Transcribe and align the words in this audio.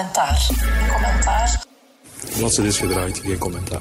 commentaar. 0.00 0.46
Commentaar. 0.92 1.64
Bladzijde 2.36 2.68
is 2.68 2.78
gedraaid, 2.78 3.18
geen 3.18 3.38
commentaar. 3.38 3.80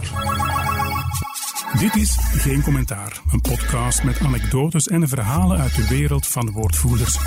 Dit 1.79 1.95
is 1.95 2.17
Geen 2.19 2.61
Commentaar, 2.61 3.21
een 3.31 3.41
podcast 3.41 4.03
met 4.03 4.19
anekdotes 4.19 4.87
en 4.87 5.07
verhalen 5.07 5.59
uit 5.59 5.75
de 5.75 5.87
wereld 5.87 6.27
van 6.27 6.51
woordvoerders. 6.51 7.17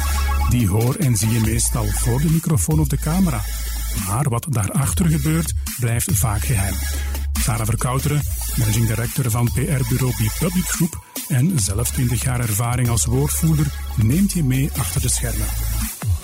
Die 0.48 0.68
hoor 0.68 0.94
en 0.94 1.16
zie 1.16 1.30
je 1.30 1.40
meestal 1.40 1.84
voor 1.84 2.20
de 2.20 2.30
microfoon 2.30 2.80
of 2.80 2.88
de 2.88 2.98
camera. 2.98 3.40
Maar 4.06 4.28
wat 4.28 4.46
daarachter 4.48 5.06
gebeurt, 5.06 5.52
blijft 5.78 6.12
vaak 6.12 6.44
geheim. 6.44 6.74
Sarah 7.40 7.66
Verkouteren, 7.66 8.22
managing 8.56 8.86
director 8.86 9.30
van 9.30 9.44
PR-bureau 9.44 10.14
Public 10.38 10.64
Group 10.64 11.04
en 11.28 11.58
zelf 11.58 11.90
20 11.90 12.22
jaar 12.22 12.40
ervaring 12.40 12.88
als 12.88 13.04
woordvoerder, 13.04 13.66
neemt 13.96 14.32
je 14.32 14.44
mee 14.44 14.70
achter 14.78 15.00
de 15.00 15.08
schermen. 15.08 15.46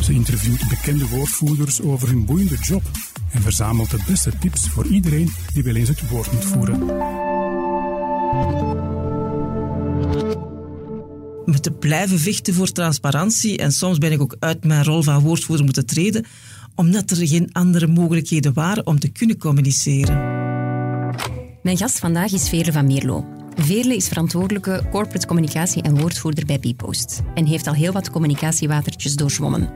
Ze 0.05 0.13
interviewt 0.13 0.69
bekende 0.69 1.09
woordvoerders 1.09 1.83
over 1.83 2.09
hun 2.09 2.25
boeiende 2.25 2.57
job 2.61 2.83
en 3.33 3.43
verzamelt 3.43 3.91
de 3.91 3.99
beste 4.07 4.33
tips 4.41 4.69
voor 4.69 4.87
iedereen 4.87 5.33
die 5.55 5.63
wel 5.63 5.75
eens 5.75 5.89
het 5.89 6.09
woord 6.09 6.33
moet 6.33 6.45
voeren. 6.45 6.87
Met 11.45 11.63
te 11.63 11.73
blijven 11.73 12.19
vechten 12.19 12.55
voor 12.55 12.73
transparantie 12.73 13.59
en 13.59 13.73
soms 13.73 13.99
ben 13.99 14.13
ik 14.13 14.21
ook 14.21 14.37
uit 14.39 14.65
mijn 14.65 14.85
rol 14.85 15.03
van 15.03 15.21
woordvoerder 15.21 15.65
moeten 15.65 15.87
treden, 15.87 16.25
omdat 16.75 17.11
er 17.11 17.27
geen 17.27 17.53
andere 17.53 17.87
mogelijkheden 17.87 18.53
waren 18.53 18.87
om 18.87 18.99
te 18.99 19.09
kunnen 19.09 19.39
communiceren. 19.39 20.17
Mijn 21.63 21.77
gast 21.77 21.99
vandaag 21.99 22.33
is 22.33 22.49
Veerle 22.49 22.73
van 22.73 22.87
Meerlo. 22.87 23.38
Veerle 23.61 23.97
is 23.97 24.09
verantwoordelijke 24.09 24.83
corporate 24.91 25.27
communicatie 25.27 25.83
en 25.83 25.99
woordvoerder 25.99 26.47
bij 26.47 26.59
Bpost 26.59 27.21
en 27.35 27.47
heeft 27.47 27.67
al 27.67 27.75
heel 27.75 27.93
wat 27.93 28.11
communicatiewatertjes 28.11 29.15
doorzwommen. 29.15 29.71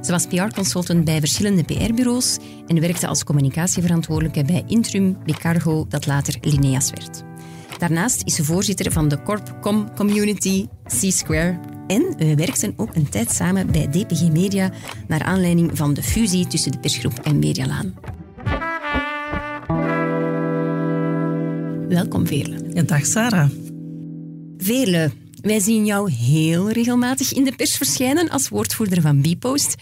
Ze 0.00 0.10
was 0.10 0.26
PR-consultant 0.26 1.04
bij 1.04 1.18
verschillende 1.18 1.64
PR-bureaus 1.64 2.38
en 2.66 2.80
werkte 2.80 3.06
als 3.06 3.24
communicatieverantwoordelijke 3.24 4.44
bij 4.44 4.62
Intrum, 4.66 5.16
Bicargo, 5.24 5.86
dat 5.88 6.06
later 6.06 6.36
Lineas 6.40 6.90
werd. 6.90 7.22
Daarnaast 7.78 8.22
is 8.24 8.34
ze 8.34 8.44
voorzitter 8.44 8.92
van 8.92 9.08
de 9.08 9.22
Corpcom 9.22 9.94
Community 9.94 10.66
C-Square 10.84 11.60
en 11.86 12.14
we 12.16 12.34
werkten 12.34 12.72
ook 12.76 12.94
een 12.94 13.08
tijd 13.08 13.30
samen 13.30 13.70
bij 13.70 13.88
DPG 13.88 14.30
Media 14.32 14.70
naar 15.08 15.22
aanleiding 15.22 15.70
van 15.74 15.94
de 15.94 16.02
fusie 16.02 16.46
tussen 16.46 16.72
de 16.72 16.78
persgroep 16.78 17.18
en 17.18 17.38
Medialaan. 17.38 17.94
Welkom, 21.88 22.26
Veerle. 22.26 22.56
En 22.72 22.86
dag 22.86 23.06
Sarah. 23.06 23.50
Veerle, 24.58 25.10
wij 25.42 25.60
zien 25.60 25.86
jou 25.86 26.12
heel 26.12 26.70
regelmatig 26.70 27.32
in 27.32 27.44
de 27.44 27.52
pers 27.56 27.76
verschijnen 27.76 28.28
als 28.28 28.48
woordvoerder 28.48 29.00
van 29.00 29.20
Bpost. 29.20 29.74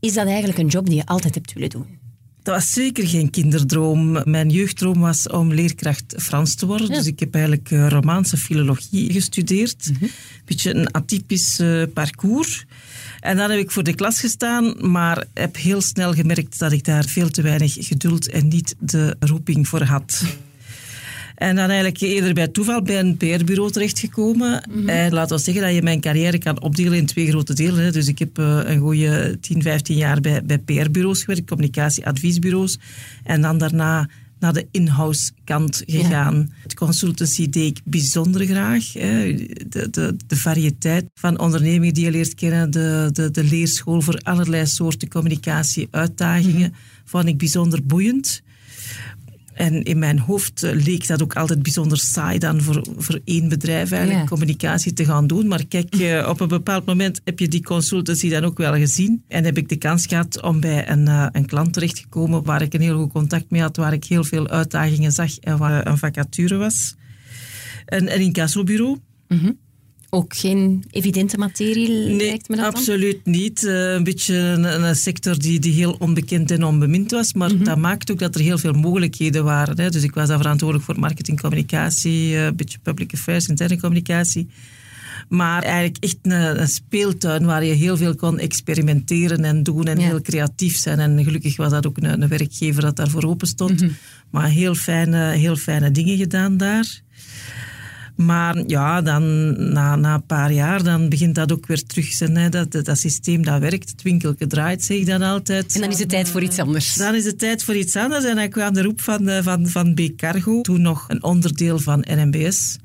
Is 0.00 0.12
dat 0.12 0.26
eigenlijk 0.26 0.58
een 0.58 0.66
job 0.66 0.86
die 0.86 0.94
je 0.94 1.06
altijd 1.06 1.34
hebt 1.34 1.52
willen 1.52 1.70
doen? 1.70 1.86
Dat 2.42 2.54
was 2.54 2.72
zeker 2.72 3.06
geen 3.06 3.30
kinderdroom. 3.30 4.22
Mijn 4.24 4.48
jeugddroom 4.50 5.00
was 5.00 5.28
om 5.28 5.52
leerkracht 5.52 6.14
Frans 6.16 6.54
te 6.54 6.66
worden. 6.66 6.88
Dus 6.88 7.06
ik 7.06 7.20
heb 7.20 7.34
eigenlijk 7.34 7.70
uh, 7.70 7.88
Romaanse 7.88 8.36
filologie 8.36 9.12
gestudeerd. 9.12 9.86
Een 10.00 10.10
beetje 10.44 10.74
een 10.74 10.90
atypisch 10.90 11.60
uh, 11.60 11.82
parcours. 11.94 12.64
En 13.20 13.36
dan 13.36 13.50
heb 13.50 13.58
ik 13.58 13.70
voor 13.70 13.82
de 13.82 13.94
klas 13.94 14.20
gestaan, 14.20 14.90
maar 14.90 15.26
heb 15.34 15.56
heel 15.56 15.80
snel 15.80 16.12
gemerkt 16.12 16.58
dat 16.58 16.72
ik 16.72 16.84
daar 16.84 17.04
veel 17.04 17.30
te 17.30 17.42
weinig 17.42 17.76
geduld 17.78 18.28
en 18.28 18.48
niet 18.48 18.74
de 18.78 19.16
roeping 19.18 19.68
voor 19.68 19.82
had. 19.82 20.22
En 21.40 21.56
dan 21.56 21.68
eigenlijk 21.68 22.00
eerder 22.00 22.34
bij 22.34 22.48
toeval 22.48 22.82
bij 22.82 22.98
een 22.98 23.16
PR-bureau 23.16 23.70
terechtgekomen. 23.70 24.62
Mm 24.68 24.74
-hmm. 24.74 24.88
En 24.88 25.12
laten 25.12 25.36
we 25.36 25.42
zeggen 25.42 25.62
dat 25.62 25.74
je 25.74 25.82
mijn 25.82 26.00
carrière 26.00 26.38
kan 26.38 26.60
opdelen 26.60 26.98
in 26.98 27.06
twee 27.06 27.28
grote 27.28 27.54
delen. 27.54 27.84
Hè. 27.84 27.92
Dus 27.92 28.08
ik 28.08 28.18
heb 28.18 28.38
uh, 28.38 28.60
een 28.64 28.78
goede 28.78 29.38
10, 29.40 29.62
15 29.62 29.96
jaar 29.96 30.20
bij, 30.20 30.44
bij 30.44 30.58
PR-bureaus 30.58 31.20
gewerkt, 31.20 31.48
communicatieadviesbureaus. 31.48 32.78
En 33.24 33.40
dan 33.40 33.58
daarna 33.58 34.08
naar 34.38 34.52
de 34.52 34.66
in-house 34.70 35.30
kant 35.44 35.82
gegaan. 35.86 36.36
Ja. 36.36 36.54
Het 36.62 36.74
consultancy 36.74 37.48
deed 37.48 37.66
ik 37.66 37.80
bijzonder 37.84 38.46
graag. 38.46 38.92
Hè. 38.92 39.34
De, 39.68 39.90
de, 39.90 40.16
de 40.26 40.36
variëteit 40.36 41.04
van 41.14 41.38
ondernemingen 41.38 41.94
die 41.94 42.04
je 42.04 42.10
leert 42.10 42.34
kennen, 42.34 42.70
de, 42.70 43.10
de, 43.12 43.30
de 43.30 43.44
leerschool 43.44 44.00
voor 44.00 44.18
allerlei 44.22 44.66
soorten 44.66 45.08
communicatie-uitdagingen, 45.08 46.54
mm 46.54 46.62
-hmm. 46.62 47.04
vond 47.04 47.26
ik 47.26 47.38
bijzonder 47.38 47.86
boeiend. 47.86 48.42
En 49.54 49.82
in 49.82 49.98
mijn 49.98 50.18
hoofd 50.18 50.62
leek 50.62 51.06
dat 51.06 51.22
ook 51.22 51.36
altijd 51.36 51.62
bijzonder 51.62 51.98
saai 51.98 52.38
dan 52.38 52.62
voor, 52.62 52.86
voor 52.96 53.20
één 53.24 53.48
bedrijf 53.48 53.90
eigenlijk, 53.90 54.22
ja. 54.22 54.28
communicatie 54.28 54.92
te 54.92 55.04
gaan 55.04 55.26
doen. 55.26 55.46
Maar 55.46 55.66
kijk, 55.66 55.94
op 56.28 56.40
een 56.40 56.48
bepaald 56.48 56.86
moment 56.86 57.20
heb 57.24 57.38
je 57.38 57.48
die 57.48 57.62
consultancy 57.62 58.28
dan 58.28 58.44
ook 58.44 58.58
wel 58.58 58.74
gezien. 58.74 59.22
En 59.28 59.44
heb 59.44 59.56
ik 59.56 59.68
de 59.68 59.76
kans 59.76 60.06
gehad 60.06 60.42
om 60.42 60.60
bij 60.60 60.88
een, 60.88 61.06
uh, 61.06 61.26
een 61.32 61.46
klant 61.46 61.72
terecht 61.72 61.96
te 61.96 62.06
komen 62.08 62.44
waar 62.44 62.62
ik 62.62 62.74
een 62.74 62.80
heel 62.80 62.98
goed 62.98 63.12
contact 63.12 63.50
mee 63.50 63.60
had, 63.60 63.76
waar 63.76 63.92
ik 63.92 64.04
heel 64.04 64.24
veel 64.24 64.48
uitdagingen 64.48 65.12
zag 65.12 65.38
en 65.38 65.58
waar 65.58 65.86
een 65.86 65.98
vacature 65.98 66.56
was. 66.56 66.94
Een, 67.86 68.14
een 68.14 68.20
incassobureau. 68.20 68.98
Mm 69.28 69.38
-hmm. 69.38 69.58
Ook 70.12 70.36
geen 70.36 70.84
evidente 70.90 71.38
materie, 71.38 71.88
nee, 71.88 72.16
lijkt 72.16 72.48
me 72.48 72.56
dat 72.56 72.64
absoluut 72.64 73.20
dan? 73.24 73.32
niet. 73.32 73.62
Uh, 73.62 73.92
een 73.92 74.04
beetje 74.04 74.34
een, 74.34 74.84
een, 74.84 74.96
sector 74.96 75.38
die, 75.38 75.58
die 75.58 75.72
heel 75.72 75.96
onbekend 75.98 76.50
en 76.50 76.64
onbemind 76.64 77.10
was. 77.10 77.32
Maar 77.32 77.50
mm 77.50 77.56
-hmm. 77.56 77.64
dat 77.64 77.78
maakt 77.78 78.10
ook 78.10 78.18
dat 78.18 78.34
er 78.34 78.40
heel 78.40 78.58
veel 78.58 78.72
mogelijkheden 78.72 79.44
waren. 79.44 79.80
Hè. 79.80 79.90
Dus 79.90 80.02
ik 80.02 80.14
was 80.14 80.28
daar 80.28 80.38
verantwoordelijk 80.38 80.86
voor 80.86 80.98
marketing, 80.98 81.40
communicatie, 81.40 82.36
een 82.36 82.56
beetje 82.56 82.78
public 82.78 83.12
affairs, 83.12 83.46
interne 83.46 83.80
communicatie. 83.80 84.48
Maar 85.28 85.62
eigenlijk 85.62 85.96
echt 86.04 86.16
een, 86.22 86.60
een, 86.60 86.68
speeltuin 86.68 87.44
waar 87.44 87.64
je 87.64 87.72
heel 87.72 87.96
veel 87.96 88.14
kon 88.14 88.38
experimenteren 88.38 89.44
en 89.44 89.62
doen 89.62 89.84
en 89.84 89.98
ja. 89.98 90.06
heel 90.06 90.20
creatief 90.20 90.76
zijn. 90.76 90.98
En 90.98 91.24
gelukkig 91.24 91.56
was 91.56 91.70
dat 91.70 91.86
ook 91.86 91.96
een, 91.96 92.22
een 92.22 92.28
werkgever 92.28 92.82
dat 92.82 92.96
daarvoor 92.96 93.24
open 93.24 93.46
stond. 93.46 93.80
Mm 93.80 93.86
-hmm. 93.86 93.96
Maar 94.30 94.48
heel 94.48 94.74
fijne, 94.74 95.30
heel 95.30 95.56
fijne 95.56 95.90
dingen 95.90 96.16
gedaan 96.16 96.56
daar. 96.56 97.00
Maar 98.20 98.62
ja, 98.66 99.02
dan, 99.02 99.54
na, 99.72 99.96
na 99.96 100.14
een 100.14 100.26
paar 100.26 100.52
jaar 100.52 100.82
dan 100.82 101.08
begint 101.08 101.34
dat 101.34 101.52
ook 101.52 101.66
weer 101.66 101.86
terug 101.86 102.12
zijn. 102.12 102.36
Hè, 102.36 102.48
dat, 102.48 102.72
dat 102.72 102.98
systeem 102.98 103.44
dat 103.44 103.60
werkt, 103.60 103.90
het 103.90 104.02
winkeltje 104.02 104.46
draait, 104.46 104.84
zeg 104.84 104.96
ik 104.96 105.06
dan 105.06 105.22
altijd. 105.22 105.74
En 105.74 105.80
dan 105.80 105.90
is 105.90 105.98
het 105.98 106.08
tijd 106.08 106.28
voor 106.28 106.42
iets 106.42 106.58
anders. 106.58 106.94
Dan 106.94 107.14
is 107.14 107.24
het 107.24 107.38
tijd 107.38 107.64
voor 107.64 107.76
iets 107.76 107.96
anders. 107.96 108.24
En 108.24 108.36
dan 108.36 108.48
kwam 108.48 108.74
de 108.74 108.82
roep 108.82 109.00
van, 109.00 109.42
van, 109.42 109.68
van 109.68 109.94
B-Cargo, 109.94 110.60
toen 110.60 110.82
nog 110.82 111.04
een 111.08 111.22
onderdeel 111.22 111.78
van 111.78 112.04
NMBS. 112.08 112.78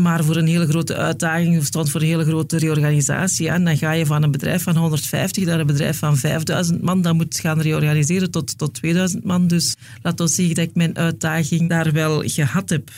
Maar 0.00 0.24
voor 0.24 0.36
een 0.36 0.46
hele 0.46 0.66
grote 0.66 0.96
uitdaging, 0.96 1.64
stond 1.64 1.90
voor 1.90 2.00
een 2.00 2.06
hele 2.06 2.24
grote 2.24 2.58
reorganisatie. 2.58 3.48
En 3.48 3.64
dan 3.64 3.76
ga 3.76 3.92
je 3.92 4.06
van 4.06 4.22
een 4.22 4.30
bedrijf 4.30 4.62
van 4.62 4.76
150 4.76 5.44
naar 5.44 5.60
een 5.60 5.66
bedrijf 5.66 5.98
van 5.98 6.16
5000 6.16 6.82
man. 6.82 7.02
Dan 7.02 7.16
moet 7.16 7.40
gaan 7.40 7.60
reorganiseren 7.60 8.30
tot, 8.30 8.58
tot 8.58 8.74
2000 8.74 9.24
man. 9.24 9.46
Dus 9.46 9.76
laat 10.02 10.20
ons 10.20 10.34
zeggen 10.34 10.54
dat 10.54 10.64
ik 10.64 10.74
mijn 10.74 10.96
uitdaging 10.96 11.68
daar 11.68 11.92
wel 11.92 12.22
gehad 12.24 12.68
heb. 12.68 12.90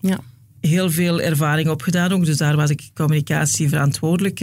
Ja 0.00 0.20
heel 0.60 0.90
veel 0.90 1.20
ervaring 1.20 1.68
opgedaan 1.68 2.12
ook. 2.12 2.24
Dus 2.24 2.36
daar 2.36 2.56
was 2.56 2.70
ik 2.70 2.90
communicatie 2.94 3.68
verantwoordelijk. 3.68 4.40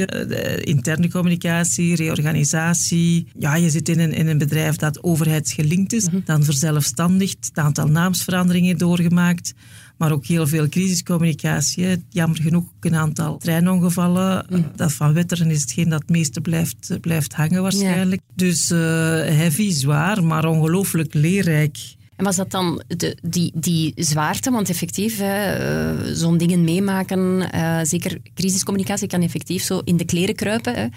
interne 0.64 1.10
communicatie, 1.10 1.96
reorganisatie. 1.96 3.28
Ja, 3.40 3.56
je 3.56 3.70
zit 3.70 3.90
in 3.90 4.00
een, 4.00 4.14
in 4.14 4.28
een 4.28 4.38
bedrijf 4.38 4.76
dat 4.76 5.04
overheidsgelinkt 5.04 5.94
is. 5.94 6.06
-hmm. 6.06 6.22
Dan 6.26 6.44
verzelfstandigd. 6.44 7.46
Het 7.46 7.58
aantal 7.58 7.88
naamsveranderingen 7.88 8.78
doorgemaakt. 8.78 9.54
Maar 9.98 10.12
ook 10.12 10.26
heel 10.26 10.48
veel 10.48 10.70
crisiscommunicatie. 10.70 12.04
Jammer 12.10 12.42
genoeg 12.42 12.64
ook 12.64 12.86
een 12.86 12.96
aantal 12.96 13.38
treinongevallen. 13.38 14.46
Mm. 14.50 14.72
Dat 14.76 14.94
van 14.94 15.14
Wetteren 15.14 15.50
is 15.52 15.62
hetgeen 15.62 15.90
dat 15.90 16.02
het 16.02 16.10
meeste 16.10 16.42
blijft, 16.42 16.98
blijft 17.02 17.34
hangen 17.34 17.62
waarschijnlijk. 17.62 18.22
Ja. 18.28 18.34
Dus 18.36 18.72
uh, 18.72 18.80
heavy, 19.26 19.72
zwaar, 19.72 20.24
maar 20.24 20.46
ongelooflijk 20.46 21.14
leerrijk. 21.14 21.78
En 22.24 22.30
was 22.30 22.38
dat 22.38 22.52
dan 22.52 22.84
de, 22.88 23.18
die, 23.22 23.52
die 23.56 23.94
zwaarte? 23.96 24.52
Want 24.52 24.70
effectief, 24.70 25.20
uh, 25.20 25.92
zo'n 26.14 26.38
dingen 26.38 26.64
meemaken, 26.64 27.50
uh, 27.56 27.80
zeker 27.84 28.18
crisiscommunicatie 28.34 29.08
kan 29.08 29.22
effectief 29.22 29.64
zo 29.64 29.82
in 29.84 29.98
de 29.98 30.06
kleren 30.06 30.36
kruipen. 30.36 30.76
Hè. 30.76 30.88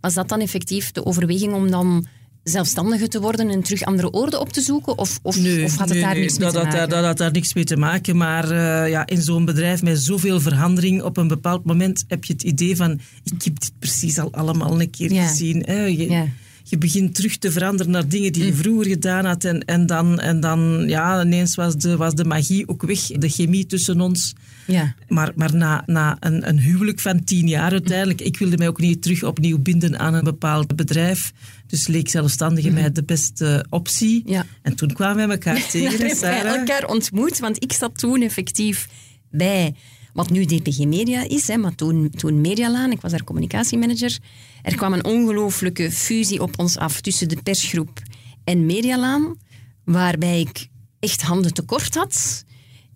Was 0.00 0.14
dat 0.14 0.28
dan 0.28 0.40
effectief 0.40 0.92
de 0.92 1.06
overweging 1.06 1.52
om 1.52 1.70
dan 1.70 2.06
zelfstandiger 2.42 3.08
te 3.08 3.20
worden 3.20 3.48
en 3.48 3.62
terug 3.62 3.82
andere 3.82 4.12
oorden 4.12 4.40
op 4.40 4.52
te 4.52 4.60
zoeken? 4.60 4.98
Of, 4.98 5.18
of, 5.22 5.36
nee, 5.40 5.64
of 5.64 5.76
had 5.76 5.88
het 5.88 5.88
nee, 5.88 6.00
daar 6.00 6.12
nee, 6.12 6.22
niks 6.22 6.38
mee 6.38 6.50
dat, 6.50 6.52
te 6.52 6.68
maken? 6.68 6.78
Dat, 6.78 6.90
dat 6.90 7.04
had 7.04 7.18
daar 7.18 7.32
niks 7.32 7.54
mee 7.54 7.64
te 7.64 7.76
maken. 7.76 8.16
Maar 8.16 8.44
uh, 8.44 8.88
ja, 8.88 9.06
in 9.06 9.22
zo'n 9.22 9.44
bedrijf 9.44 9.82
met 9.82 9.98
zoveel 9.98 10.40
verandering, 10.40 11.02
op 11.02 11.16
een 11.16 11.28
bepaald 11.28 11.64
moment 11.64 12.04
heb 12.08 12.24
je 12.24 12.32
het 12.32 12.42
idee 12.42 12.76
van 12.76 12.90
ik 13.24 13.42
heb 13.42 13.60
dit 13.60 13.72
precies 13.78 14.18
al 14.18 14.32
allemaal 14.32 14.80
een 14.80 14.90
keer 14.90 15.12
ja. 15.12 15.26
gezien. 15.26 15.62
Hè. 15.66 15.84
Je, 15.84 16.10
ja 16.10 16.26
je 16.66 16.78
begint 16.78 17.14
terug 17.14 17.36
te 17.36 17.50
veranderen 17.50 17.92
naar 17.92 18.08
dingen 18.08 18.32
die 18.32 18.44
je 18.44 18.54
vroeger 18.54 18.86
gedaan 18.86 19.24
had. 19.24 19.44
En, 19.44 19.64
en, 19.64 19.86
dan, 19.86 20.20
en 20.20 20.40
dan, 20.40 20.84
ja, 20.86 21.22
ineens 21.22 21.54
was 21.54 21.76
de, 21.76 21.96
was 21.96 22.14
de 22.14 22.24
magie 22.24 22.68
ook 22.68 22.82
weg, 22.82 23.00
de 23.00 23.28
chemie 23.28 23.66
tussen 23.66 24.00
ons. 24.00 24.34
Ja. 24.66 24.94
Maar, 25.08 25.32
maar 25.34 25.54
na, 25.54 25.82
na 25.86 26.16
een, 26.20 26.48
een 26.48 26.58
huwelijk 26.58 27.00
van 27.00 27.24
tien 27.24 27.48
jaar 27.48 27.70
uiteindelijk, 27.70 28.20
ik 28.20 28.38
wilde 28.38 28.56
mij 28.56 28.68
ook 28.68 28.80
niet 28.80 29.02
terug 29.02 29.22
opnieuw 29.22 29.58
binden 29.58 29.98
aan 29.98 30.14
een 30.14 30.24
bepaald 30.24 30.76
bedrijf. 30.76 31.32
Dus 31.66 31.86
leek 31.86 32.08
zelfstandige 32.08 32.70
mij 32.70 32.92
de 32.92 33.04
beste 33.04 33.66
optie. 33.70 34.22
Ja. 34.26 34.46
En 34.62 34.74
toen 34.74 34.92
kwamen 34.92 35.26
we 35.26 35.32
elkaar 35.32 35.66
tegen. 35.70 35.98
Dan 35.98 36.06
hebben 36.08 36.44
wij 36.44 36.58
elkaar 36.58 36.86
ontmoet, 36.86 37.38
want 37.38 37.62
ik 37.62 37.72
zat 37.72 37.98
toen 37.98 38.22
effectief 38.22 38.88
bij 39.30 39.74
wat 40.14 40.30
nu 40.30 40.44
DPG 40.44 40.78
Media 40.78 41.28
is, 41.28 41.48
hè, 41.48 41.56
maar 41.56 41.74
toen, 41.74 42.10
toen 42.10 42.40
Medialaan, 42.40 42.90
ik 42.90 43.00
was 43.00 43.10
daar 43.10 43.24
communicatiemanager. 43.24 44.18
Er 44.62 44.76
kwam 44.76 44.92
een 44.92 45.04
ongelooflijke 45.04 45.90
fusie 45.90 46.42
op 46.42 46.58
ons 46.58 46.76
af 46.76 47.00
tussen 47.00 47.28
de 47.28 47.38
persgroep 47.42 48.02
en 48.44 48.66
Medialaan, 48.66 49.36
waarbij 49.84 50.40
ik 50.40 50.68
echt 51.00 51.22
handen 51.22 51.54
tekort 51.54 51.94
had. 51.94 52.44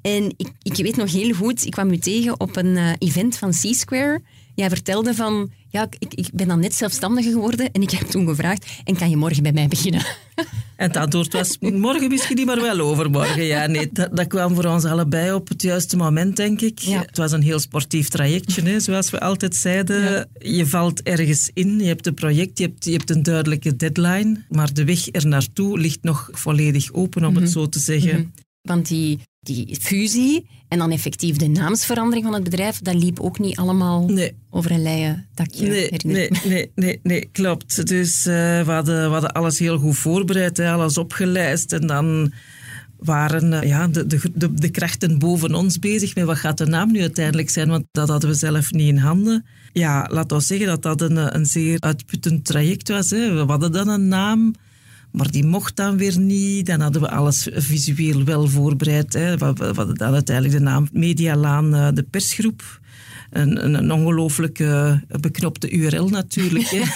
En 0.02 0.34
ik, 0.36 0.48
ik 0.62 0.76
weet 0.76 0.96
nog 0.96 1.12
heel 1.12 1.34
goed, 1.34 1.64
ik 1.64 1.70
kwam 1.70 1.90
u 1.90 1.98
tegen 1.98 2.40
op 2.40 2.56
een 2.56 2.76
uh, 2.76 2.92
event 2.98 3.36
van 3.36 3.50
C-Square. 3.50 4.22
Jij 4.58 4.68
vertelde 4.68 5.14
van, 5.14 5.50
ja, 5.68 5.88
ik, 5.98 6.14
ik 6.14 6.28
ben 6.32 6.48
dan 6.48 6.60
net 6.60 6.74
zelfstandige 6.74 7.30
geworden 7.30 7.72
en 7.72 7.82
ik 7.82 7.90
heb 7.90 8.08
toen 8.08 8.26
gevraagd, 8.28 8.66
en 8.84 8.96
kan 8.96 9.10
je 9.10 9.16
morgen 9.16 9.42
bij 9.42 9.52
mij 9.52 9.68
beginnen? 9.68 10.04
En 10.76 10.86
het 10.86 10.96
antwoord 10.96 11.32
was, 11.32 11.58
morgen 11.58 12.08
misschien 12.08 12.36
niet, 12.36 12.46
maar 12.46 12.60
wel 12.60 12.80
overmorgen. 12.80 13.44
Ja, 13.44 13.66
nee, 13.66 13.88
dat, 13.92 14.16
dat 14.16 14.26
kwam 14.26 14.54
voor 14.54 14.64
ons 14.64 14.84
allebei 14.84 15.32
op 15.32 15.48
het 15.48 15.62
juiste 15.62 15.96
moment, 15.96 16.36
denk 16.36 16.60
ik. 16.60 16.78
Ja. 16.78 17.00
Het 17.00 17.16
was 17.16 17.32
een 17.32 17.42
heel 17.42 17.58
sportief 17.58 18.08
trajectje, 18.08 18.62
hè, 18.62 18.80
zoals 18.80 19.10
we 19.10 19.20
altijd 19.20 19.56
zeiden. 19.56 20.02
Ja. 20.02 20.24
Je 20.38 20.66
valt 20.66 21.02
ergens 21.02 21.50
in, 21.54 21.78
je 21.78 21.86
hebt 21.86 22.06
een 22.06 22.14
project, 22.14 22.58
je 22.58 22.64
hebt, 22.64 22.84
je 22.84 22.92
hebt 22.92 23.10
een 23.10 23.22
duidelijke 23.22 23.76
deadline, 23.76 24.44
maar 24.48 24.72
de 24.72 24.84
weg 24.84 25.06
er 25.12 25.26
naartoe 25.26 25.78
ligt 25.78 26.02
nog 26.02 26.28
volledig 26.32 26.92
open, 26.92 27.24
om 27.24 27.36
het 27.36 27.50
zo 27.50 27.68
te 27.68 27.78
zeggen. 27.78 28.34
Want 28.62 28.88
die, 28.88 29.18
die 29.40 29.76
fusie 29.80 30.46
en 30.68 30.78
dan 30.78 30.90
effectief 30.90 31.36
de 31.36 31.46
naamsverandering 31.46 32.24
van 32.24 32.34
het 32.34 32.44
bedrijf, 32.44 32.78
dat 32.80 32.94
liep 32.94 33.20
ook 33.20 33.38
niet 33.38 33.56
allemaal 33.56 34.06
Nee. 34.08 34.32
over 34.50 34.70
een 34.70 34.82
leien 34.82 35.26
dakje. 35.34 35.66
Nee, 35.66 35.90
nee, 36.04 36.30
nee, 36.44 36.70
nee, 36.74 37.00
nee, 37.02 37.28
klopt. 37.32 37.86
Dus 37.86 38.26
eh, 38.26 38.34
we, 38.64 38.70
hadden, 38.72 39.04
we 39.06 39.12
hadden 39.12 39.32
alles 39.32 39.58
heel 39.58 39.78
goed 39.78 39.96
voorbereid, 39.96 40.56
hè, 40.56 40.70
alles 40.72 40.98
opgelijst. 40.98 41.72
En 41.72 41.86
dan 41.86 42.32
waren 42.98 43.52
eh, 43.52 43.68
ja, 43.68 43.88
de, 43.88 44.06
de, 44.06 44.20
de, 44.34 44.54
de 44.54 44.70
krachten 44.70 45.18
boven 45.18 45.54
ons 45.54 45.78
bezig 45.78 46.14
met 46.14 46.24
wat 46.24 46.36
gaat 46.38 46.58
de 46.58 46.66
naam 46.66 46.92
nu 46.92 47.00
uiteindelijk 47.00 47.50
zijn, 47.50 47.68
want 47.68 47.84
dat 47.92 48.08
hadden 48.08 48.30
we 48.30 48.36
zelf 48.36 48.72
niet 48.72 48.88
in 48.88 48.96
handen. 48.96 49.44
Ja, 49.72 50.08
laat 50.10 50.32
ons 50.32 50.46
zeggen 50.46 50.66
dat 50.66 50.82
dat 50.82 51.00
een, 51.00 51.18
eh, 51.18 51.26
een 51.28 51.46
zeer 51.46 51.80
uitputtend 51.80 52.44
traject 52.44 52.88
was. 52.88 53.10
Hè. 53.10 53.32
We 53.34 53.50
hadden 53.50 53.72
dan 53.72 53.88
een 53.88 54.08
naam, 54.08 54.54
maar 55.12 55.30
die 55.30 55.44
mocht 55.44 55.76
dan 55.76 55.96
weer 55.96 56.18
niet. 56.18 56.66
Dan 56.66 56.80
hadden 56.80 57.02
we 57.02 57.10
alles 57.10 57.48
visueel 57.52 58.24
wel 58.24 58.48
voorbereid. 58.48 59.12
Hè. 59.12 59.36
We, 59.36 59.44
hadden 59.44 59.94
dan 59.94 60.12
uiteindelijk 60.12 60.56
de 60.56 60.62
naam 60.62 60.88
Medialaan, 60.92 61.74
eh, 61.74 61.88
de 61.94 62.02
persgroep. 62.02 62.80
Een, 63.30 63.64
een, 63.64 63.74
een 63.74 63.92
ongelooflijk 63.92 64.58
eh, 64.58 64.92
beknopte 65.20 65.70
URL 65.70 66.08
natuurlijk. 66.08 66.68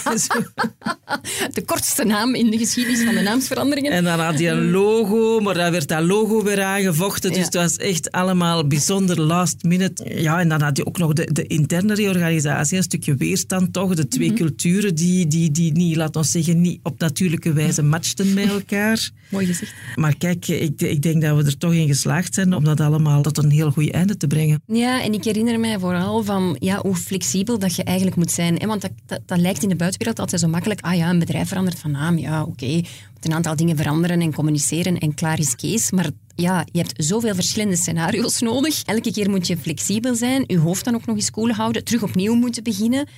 De 1.53 1.63
kortste 1.67 2.05
naam 2.05 2.35
in 2.35 2.51
de 2.51 2.59
geschiedenis 2.59 3.05
van 3.05 3.15
de 3.15 3.21
naamsveranderingen. 3.21 3.93
En 3.93 4.05
dan 4.05 4.19
had 4.21 4.35
hij 4.35 4.51
een 4.51 4.71
logo, 4.71 5.41
maar 5.41 5.55
dan 5.55 5.71
werd 5.71 5.89
dat 5.89 6.03
logo 6.03 6.43
weer 6.43 6.63
aangevochten. 6.63 7.29
Dus 7.31 7.39
Ja. 7.39 7.45
het 7.45 7.55
was 7.55 7.77
echt 7.77 8.11
allemaal 8.11 8.67
bijzonder 8.67 9.21
last 9.21 9.63
minute. 9.63 10.21
Ja, 10.21 10.41
en 10.41 10.49
dan 10.49 10.61
had 10.63 10.77
je 10.77 10.87
ook 10.87 10.99
nog 10.99 11.13
de, 11.13 11.33
de 11.33 11.47
interne 11.47 11.95
reorganisatie, 11.95 12.77
een 12.77 12.83
stukje 12.83 13.15
weerstand 13.15 13.73
toch. 13.73 13.95
De 13.95 14.09
twee 14.09 14.33
culturen 14.33 14.95
die, 14.95 15.27
die, 15.27 15.51
die 15.51 15.73
niet, 15.73 15.97
laat 15.97 16.17
ons 16.17 16.31
zeggen, 16.31 16.61
niet 16.61 16.81
op 16.83 16.99
natuurlijke 16.99 17.53
wijze 17.53 17.83
matchten 17.83 18.35
met 18.35 18.49
elkaar. 18.49 19.11
Mooi 19.33 19.47
gezegd. 19.47 19.75
Maar 19.95 20.17
kijk, 20.17 20.49
ik, 20.49 20.81
ik 20.81 21.03
denk 21.03 21.23
dat 21.23 21.37
we 21.37 21.45
er 21.45 21.59
toch 21.59 21.73
in 21.75 21.87
geslaagd 21.87 22.35
zijn 22.35 22.55
om 22.55 22.65
dat 22.65 22.81
allemaal 22.81 23.23
tot 23.23 23.39
een 23.39 23.51
heel 23.51 23.71
goed 23.71 23.91
einde 23.91 24.17
te 24.17 24.27
brengen. 24.27 24.63
Ja, 24.67 25.03
en 25.03 25.13
ik 25.13 25.25
herinner 25.25 25.61
mij 25.61 25.79
vooral 25.79 26.23
van 26.23 26.57
ja, 26.59 26.79
hoe 26.81 26.95
flexibel 26.97 27.59
dat 27.59 27.77
je 27.77 27.85
eigenlijk 27.85 28.17
moet 28.17 28.31
zijn. 28.31 28.57
hè. 28.57 28.67
Want 28.67 28.81
dat, 28.81 28.91
dat, 29.07 29.21
dat 29.27 29.39
lijkt 29.39 29.63
in 29.63 29.69
de 29.69 29.77
buitenwereld 29.77 30.19
altijd 30.19 30.41
zo 30.41 30.49
makkelijk. 30.49 30.81
Ah 30.81 30.97
ja, 30.97 31.11
een 31.11 31.19
bedrijf 31.19 31.49
verandert 31.49 31.79
van 31.79 31.91
naam. 31.91 32.19
Ja, 32.19 32.43
oké. 32.43 32.67
Je 32.67 32.85
moet 33.15 33.25
een 33.25 33.33
aantal 33.33 33.57
dingen 33.57 33.77
veranderen 33.77 34.21
en 34.21 34.35
communiceren 34.35 34.99
en 34.99 35.15
klaar 35.15 35.39
is 35.39 35.57
Kees. 35.57 35.91
Maar 35.91 36.11
ja, 36.37 36.67
je 36.73 36.79
hebt 36.79 37.05
zoveel 37.05 37.35
verschillende 37.35 37.77
scenario's 37.77 38.41
nodig. 38.41 38.83
Elke 38.83 39.13
keer 39.13 39.31
moet 39.31 39.47
je 39.47 39.57
flexibel 39.57 40.15
zijn, 40.15 40.45
je 40.47 40.59
hoofd 40.59 40.85
dan 40.85 40.95
ook 40.95 41.07
nog 41.07 41.17
eens 41.17 41.31
koel 41.31 41.51
houden, 41.51 41.85
terug 41.85 42.03
opnieuw 42.03 42.35
moeten 42.35 42.63
beginnen. 42.63 43.09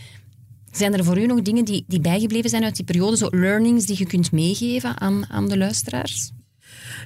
Zijn 0.77 0.93
er 0.93 1.05
voor 1.05 1.19
u 1.19 1.27
nog 1.27 1.43
dingen 1.43 1.65
die, 1.65 1.85
die 1.87 2.01
bijgebleven 2.01 2.51
zijn 2.51 2.65
uit 2.65 2.77
die 2.77 2.85
periode, 2.85 3.17
zo 3.17 3.29
learnings 3.31 3.87
die 3.87 3.99
je 3.99 4.07
kunt 4.07 4.33
meegeven 4.33 5.01
aan, 5.01 5.25
aan 5.31 5.49
de 5.49 5.59
luisteraars? 5.59 6.34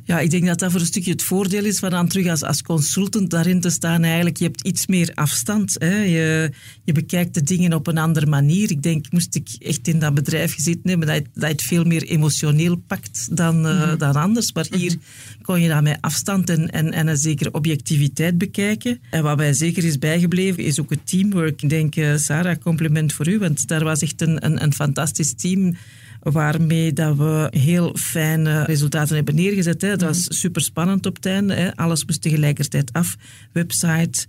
Ja, 0.05 0.21
ik 0.21 0.31
denk 0.31 0.47
dat 0.47 0.59
dat 0.59 0.71
voor 0.71 0.81
een 0.81 0.87
stukje 0.87 1.11
het 1.11 1.23
voordeel 1.23 1.65
is 1.65 1.79
van 1.79 1.91
dan 1.91 2.09
terug 2.09 2.27
als, 2.27 2.43
als 2.43 2.63
consultant 2.63 3.31
daarin 3.31 3.61
te 3.61 3.71
staan. 3.71 4.03
Eigenlijk, 4.03 4.37
je 4.37 4.45
hebt 4.45 4.67
iets 4.67 4.87
meer 4.87 5.11
afstand. 5.15 5.77
Hè. 5.79 6.03
Je, 6.03 6.51
je 6.85 6.93
bekijkt 6.93 7.35
de 7.35 7.43
dingen 7.43 7.73
op 7.73 7.87
een 7.87 7.99
andere 7.99 8.27
manier. 8.27 8.71
Ik 8.71 8.83
denk, 8.83 9.13
moest 9.13 9.35
ik 9.35 9.49
echt 9.59 9.89
in 9.89 9.99
dat 9.99 10.15
bedrijf 10.15 10.55
gezeten 10.55 10.89
hebben, 10.89 11.07
dat 11.07 11.17
je, 11.17 11.23
dat 11.35 11.43
je 11.43 11.49
het 11.49 11.63
veel 11.63 11.85
meer 11.85 12.03
emotioneel 12.03 12.77
pakt 12.77 13.37
dan, 13.37 13.67
eh, 13.67 13.93
dan 13.99 14.15
anders. 14.15 14.53
Maar 14.53 14.67
hier 14.71 14.97
kon 15.43 15.61
je 15.61 15.69
dat 15.69 15.83
met 15.83 15.99
afstand 16.01 16.51
en, 16.51 16.71
en, 16.71 16.93
en 16.93 17.07
een 17.07 17.17
zekere 17.17 17.53
objectiviteit 17.53 18.39
bekijken. 18.39 19.01
En 19.11 19.23
wat 19.23 19.37
mij 19.37 19.53
zeker 19.53 19.85
is 19.85 19.99
bijgebleven, 19.99 20.65
is 20.65 20.81
ook 20.81 20.91
het 20.91 21.07
teamwork. 21.07 21.63
Ik 21.63 21.69
denk, 21.69 21.97
eh, 21.97 22.17
Sarah, 22.17 22.57
compliment 22.59 23.13
voor 23.13 23.29
u, 23.29 23.39
want 23.39 23.69
daar 23.69 23.85
was 23.85 24.01
echt 24.01 24.21
een, 24.21 24.45
een, 24.45 24.63
een 24.63 24.75
fantastisch 24.75 25.35
team 25.35 25.77
waarmee 26.21 26.93
dat 26.93 27.17
we 27.17 27.47
heel 27.51 27.97
fijne 27.97 28.65
resultaten 28.65 29.17
hebben 29.17 29.35
neergezet. 29.35 29.83
Hè. 29.83 29.89
Het 29.89 30.03
was 30.03 30.27
super 30.29 30.63
spannend 30.63 31.07
op 31.07 31.15
het 31.15 31.27
einde. 31.27 31.55
Hè. 31.55 31.77
Alles 31.77 32.05
moest 32.05 32.23
tegelijkertijd 32.23 32.93
af. 32.93 33.17
Website, 33.53 34.27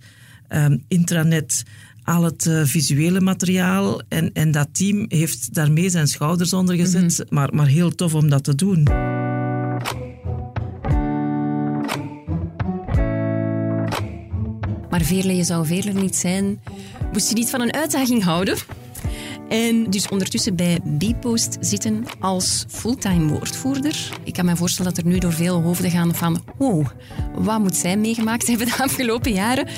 ehm, 0.48 0.78
intranet, 0.88 1.62
al 2.04 2.22
het 2.22 2.46
eh, 2.46 2.62
visuele 2.64 3.20
materiaal. 3.20 4.00
En, 4.08 4.32
en 4.32 4.50
dat 4.50 4.68
team 4.72 5.04
heeft 5.08 5.54
daarmee 5.54 5.90
zijn 5.90 6.06
schouders 6.06 6.52
onder 6.52 6.76
gezet. 6.76 7.24
maar, 7.28 7.54
maar 7.54 7.66
heel 7.66 7.94
tof 7.94 8.14
om 8.14 8.28
dat 8.28 8.44
te 8.44 8.54
doen. 8.54 8.82
Maar 14.90 15.02
Veerle, 15.02 15.36
je 15.36 15.44
zou 15.44 15.66
Veerle 15.66 15.92
niet 15.92 16.16
zijn, 16.16 16.60
moest 17.12 17.28
je 17.28 17.34
niet 17.34 17.50
van 17.50 17.60
een 17.60 17.72
uitdaging 17.72 18.22
houden. 18.22 18.56
En 19.50 19.90
dus 19.90 20.08
ondertussen 20.08 20.56
bij 20.56 20.80
Bpost 20.98 21.56
zitten 21.60 22.04
als 22.20 22.64
fulltime 22.68 23.28
woordvoerder. 23.28 24.18
Ik 24.24 24.32
kan 24.32 24.44
me 24.44 24.56
voorstellen 24.56 24.94
dat 24.94 25.04
er 25.04 25.10
nu 25.10 25.18
door 25.18 25.32
veel 25.32 25.62
hoofden 25.62 25.90
gaan 25.90 26.14
van 26.14 26.44
wow, 26.58 26.86
wat 27.34 27.60
moet 27.60 27.76
zij 27.76 27.96
meegemaakt 27.96 28.46
hebben 28.46 28.66
de 28.66 28.76
afgelopen 28.82 29.32
jaren? 29.32 29.68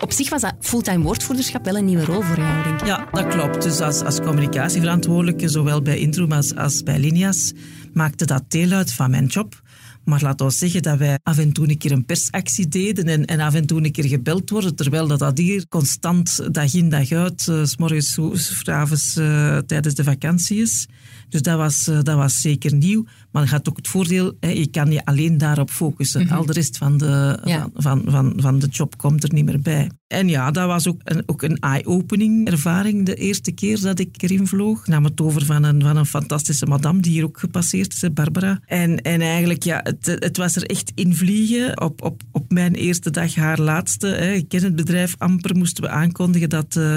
Op 0.00 0.12
zich 0.12 0.30
was 0.30 0.40
dat 0.40 0.54
fulltime 0.60 1.02
woordvoerderschap 1.02 1.64
wel 1.64 1.76
een 1.76 1.84
nieuwe 1.84 2.04
rol 2.04 2.22
voor 2.22 2.36
jou, 2.36 2.62
denk 2.62 2.80
ik. 2.80 2.86
Ja, 2.86 3.08
dat 3.12 3.26
klopt. 3.26 3.62
Dus 3.62 3.80
als, 3.80 4.02
als 4.02 4.20
communicatieverantwoordelijke, 4.20 5.48
zowel 5.48 5.82
bij 5.82 5.98
Intrum 5.98 6.32
als, 6.32 6.54
als 6.54 6.82
bij 6.82 6.98
Linias, 6.98 7.52
maakte 7.92 8.24
dat 8.24 8.42
deel 8.48 8.70
uit 8.70 8.92
van 8.92 9.10
mijn 9.10 9.26
job. 9.26 9.62
Maar 10.06 10.22
laat 10.22 10.40
ons 10.40 10.58
zeggen 10.58 10.82
dat 10.82 10.98
wij 10.98 11.18
af 11.22 11.38
en 11.38 11.52
toe 11.52 11.68
een 11.68 11.78
keer 11.78 11.92
een 11.92 12.04
persactie 12.04 12.68
deden 12.68 13.04
en, 13.04 13.24
en 13.24 13.40
af 13.40 13.54
en 13.54 13.66
toe 13.66 13.84
een 13.84 13.92
keer 13.92 14.04
gebeld 14.04 14.50
worden, 14.50 14.74
terwijl 14.74 15.06
dat, 15.06 15.18
dat 15.18 15.38
hier 15.38 15.68
constant 15.68 16.54
dag 16.54 16.74
in 16.74 16.88
dag 16.88 17.12
uit, 17.12 17.46
uh, 17.50 17.64
s 17.64 17.76
morgens, 17.76 18.18
s 18.34 18.68
avonds, 18.68 19.16
uh, 19.16 19.58
tijdens 19.58 19.94
de 19.94 20.04
vakantie 20.04 20.60
is. 20.60 20.86
Dus 21.28 21.42
dat 21.42 21.56
was, 21.56 21.88
uh, 21.88 22.02
dat 22.02 22.16
was 22.16 22.40
zeker 22.40 22.74
nieuw. 22.74 23.04
Maar 23.30 23.44
je 23.44 23.50
had 23.50 23.68
ook 23.68 23.76
het 23.76 23.88
voordeel, 23.88 24.36
hè, 24.40 24.48
je 24.48 24.66
kan 24.66 24.92
je 24.92 25.04
alleen 25.04 25.38
daarop 25.38 25.70
focussen. 25.70 26.20
Mm 26.20 26.26
-hmm. 26.28 26.36
Al 26.36 26.46
de 26.46 26.52
rest 26.52 26.78
van 26.78 26.98
de, 26.98 27.38
Ja. 27.44 27.68
van, 27.74 28.02
van, 28.06 28.32
van, 28.36 28.58
de 28.58 28.66
job 28.66 28.96
komt 28.96 29.22
er 29.22 29.32
niet 29.32 29.44
meer 29.44 29.60
bij. 29.60 29.90
En 30.06 30.28
ja, 30.28 30.50
dat 30.50 30.66
was 30.66 30.88
ook 30.88 31.00
een, 31.04 31.22
ook 31.26 31.42
een 31.42 31.58
eye-opening 31.58 32.48
ervaring 32.48 33.06
de 33.06 33.14
eerste 33.14 33.52
keer 33.52 33.80
dat 33.80 33.98
ik 33.98 34.22
erin 34.22 34.46
vloog. 34.46 34.80
Ik 34.80 34.86
nam 34.86 35.04
het 35.04 35.20
over 35.20 35.44
van 35.44 35.62
een, 35.64 35.82
van 35.82 35.96
een 35.96 36.06
fantastische 36.06 36.66
madame 36.66 37.00
die 37.00 37.12
hier 37.12 37.24
ook 37.24 37.38
gepasseerd 37.38 37.92
is, 37.92 38.12
Barbara. 38.12 38.60
En, 38.64 39.02
en 39.02 39.20
eigenlijk, 39.20 39.62
ja, 39.62 39.80
het, 39.82 40.06
het 40.06 40.36
was 40.36 40.56
er 40.56 40.62
echt 40.62 40.92
in 40.94 41.14
vliegen. 41.14 41.80
Op, 41.80 42.02
op, 42.02 42.22
op 42.32 42.52
mijn 42.52 42.74
eerste 42.74 43.10
dag, 43.10 43.34
haar 43.34 43.60
laatste. 43.60 44.06
Hè. 44.06 44.32
Ik 44.32 44.48
ken 44.48 44.62
het 44.62 44.76
bedrijf 44.76 45.14
amper, 45.18 45.56
moesten 45.56 45.84
we 45.84 45.90
aankondigen 45.90 46.48
dat, 46.48 46.76
uh, 46.76 46.96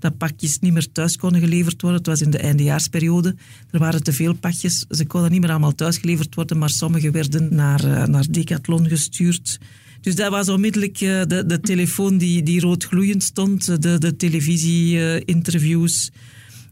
dat 0.00 0.16
pakjes 0.16 0.58
niet 0.58 0.72
meer 0.72 0.92
thuis 0.92 1.16
konden 1.16 1.40
geleverd 1.40 1.80
worden. 1.80 1.98
Het 1.98 2.08
was 2.08 2.20
in 2.20 2.30
de 2.30 2.38
eindejaarsperiode. 2.38 3.34
Er 3.70 3.78
waren 3.78 4.02
te 4.02 4.12
veel 4.12 4.34
pakjes. 4.34 4.84
Ze 4.88 5.06
konden 5.06 5.30
niet 5.30 5.40
meer 5.40 5.50
allemaal 5.50 5.74
thuis 5.74 5.98
geleverd 5.98 6.34
worden, 6.34 6.58
maar 6.58 6.70
sommige 6.70 7.10
werden 7.10 7.54
naar, 7.54 7.84
uh, 7.84 8.04
naar 8.04 8.26
Decathlon 8.30 8.88
gestuurd. 8.88 9.58
Dus 10.00 10.14
dat 10.14 10.30
was 10.30 10.48
onmiddellijk 10.48 11.00
uh, 11.00 11.22
de, 11.26 11.46
de 11.46 11.60
telefoon 11.60 12.18
die, 12.18 12.42
die 12.42 12.60
rood 12.60 12.84
gloeiend 12.84 13.22
stond, 13.22 13.82
de, 13.82 13.98
de 13.98 14.16
televisie-interviews. 14.16 16.10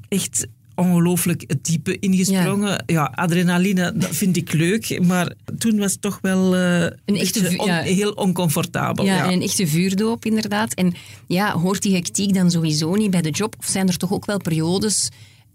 Echt 0.09 0.47
ongelooflijk 0.79 1.55
diepe 1.63 1.99
ingesprongen. 1.99 2.69
Ja. 2.69 2.83
ja. 2.87 3.13
adrenaline, 3.15 3.93
dat 3.95 4.17
vind 4.17 4.37
ik 4.37 4.53
leuk. 4.53 5.01
Maar 5.07 5.33
toen 5.59 5.79
was 5.79 5.93
het 5.93 6.01
toch 6.01 6.19
wel 6.23 6.55
uh, 6.55 6.83
een 6.83 7.17
echte, 7.17 7.55
on, 7.57 7.67
ja. 7.67 7.81
heel 7.81 8.11
oncomfortabel. 8.11 9.05
Ja, 9.05 9.15
ja, 9.15 9.25
en 9.25 9.33
een 9.33 9.43
echte 9.43 9.67
vuurdoop 9.67 10.25
inderdaad. 10.25 10.75
En 10.75 10.95
ja, 11.27 11.59
hoort 11.59 11.83
die 11.83 11.95
hectiek 11.95 12.35
dan 12.35 12.51
sowieso 12.51 12.95
niet 12.95 13.11
bij 13.11 13.23
de 13.23 13.31
job? 13.31 13.55
Of 13.59 13.67
zijn 13.67 13.89
er 13.89 13.97
toch 13.97 14.13
ook 14.13 14.27
wel 14.27 14.39
periodes 14.39 15.09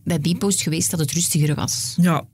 bij 0.03 0.19
Bpost 0.19 0.61
geweest 0.61 0.91
dat 0.91 0.99
het 0.99 1.11
rustiger 1.11 1.55
was? 1.55 1.97
Ja. 2.01 2.25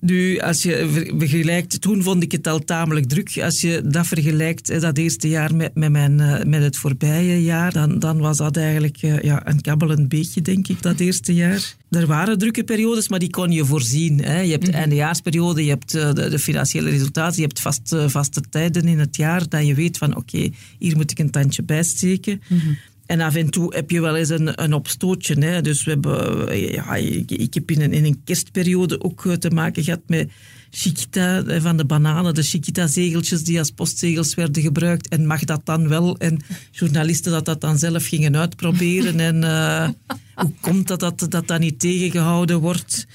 Nu, 0.00 0.38
als 0.38 0.62
je 0.62 0.88
vergelijkt, 1.18 1.80
toen 1.80 2.02
vond 2.02 2.22
ik 2.22 2.32
het 2.32 2.46
al 2.46 2.58
tamelijk 2.58 3.06
druk. 3.06 3.38
Als 3.42 3.60
je 3.60 3.82
dat 3.84 4.06
vergelijkt, 4.06 4.80
dat 4.80 4.98
eerste 4.98 5.28
jaar 5.28 5.54
met, 5.54 5.74
met, 5.74 5.90
mijn, 5.90 6.16
met 6.48 6.62
het 6.62 6.76
voorbije 6.76 7.42
jaar, 7.42 7.72
dan, 7.72 7.98
dan 7.98 8.18
was 8.18 8.36
dat 8.36 8.56
eigenlijk 8.56 8.96
ja, 8.96 9.46
een 9.46 9.60
kabbelend 9.60 10.08
beetje, 10.08 10.42
denk 10.42 10.68
ik, 10.68 10.82
dat 10.82 11.00
eerste 11.00 11.34
jaar. 11.34 11.74
Er 11.90 12.06
waren 12.06 12.38
drukke 12.38 12.64
periodes, 12.64 13.08
maar 13.08 13.18
die 13.18 13.30
kon 13.30 13.50
je 13.50 13.64
voorzien. 13.64 14.22
Hè. 14.22 14.40
Je 14.40 14.50
hebt 14.50 14.66
de 14.66 14.72
eindejaarsperiode, 14.72 15.64
je 15.64 15.70
hebt 15.70 15.92
de, 15.92 16.12
de, 16.30 16.38
financiële 16.38 16.90
resultaten, 16.90 17.40
je 17.40 17.46
hebt 17.46 17.60
vast, 17.60 17.96
vaste 18.06 18.40
tijden 18.50 18.88
in 18.88 18.98
het 18.98 19.16
jaar 19.16 19.48
dat 19.48 19.66
je 19.66 19.74
weet 19.74 19.98
van 19.98 20.16
oké, 20.16 20.36
okay, 20.36 20.52
hier 20.78 20.96
moet 20.96 21.10
ik 21.10 21.18
een 21.18 21.30
tandje 21.30 21.62
bijsteken. 21.62 22.42
Mm 22.48 22.58
-hmm. 22.58 22.76
En 23.08 23.20
af 23.20 23.34
en 23.34 23.50
toe 23.50 23.74
heb 23.74 23.90
je 23.90 24.00
wel 24.00 24.16
eens 24.16 24.28
een, 24.28 24.62
een 24.62 24.72
opstootje. 24.72 25.34
Hè. 25.40 25.62
Dus 25.62 25.84
we 25.84 25.90
hebben, 25.90 26.72
ja, 26.72 26.94
ik, 26.94 27.54
heb 27.54 27.70
in 27.70 27.80
een, 27.80 27.92
in 27.92 28.04
een 28.04 28.20
kerstperiode 28.24 29.02
ook 29.02 29.26
eh, 29.26 29.32
te 29.32 29.50
maken 29.50 29.84
gehad 29.84 30.00
met 30.06 30.30
Chiquita 30.70 31.42
eh, 31.42 31.62
van 31.62 31.76
de 31.76 31.84
bananen, 31.84 32.34
de 32.34 32.42
Chiquita-zegeltjes 32.42 33.44
die 33.44 33.58
als 33.58 33.70
postzegels 33.70 34.34
werden 34.34 34.62
gebruikt. 34.62 35.08
En 35.08 35.26
mag 35.26 35.44
dat 35.44 35.60
dan 35.64 35.88
wel? 35.88 36.18
En 36.18 36.40
journalisten 36.70 37.32
dat 37.32 37.44
dat 37.44 37.60
dan 37.60 37.78
zelf 37.78 38.06
gingen 38.06 38.36
uitproberen. 38.36 39.20
En 39.20 39.42
hoe 40.34 40.52
komt 40.60 40.88
dat 40.88 41.00
dat 41.00 41.26
dat, 41.28 41.46
dat 41.48 41.60
niet 41.60 41.80
tegengehouden 41.80 42.60
wordt? 42.60 43.06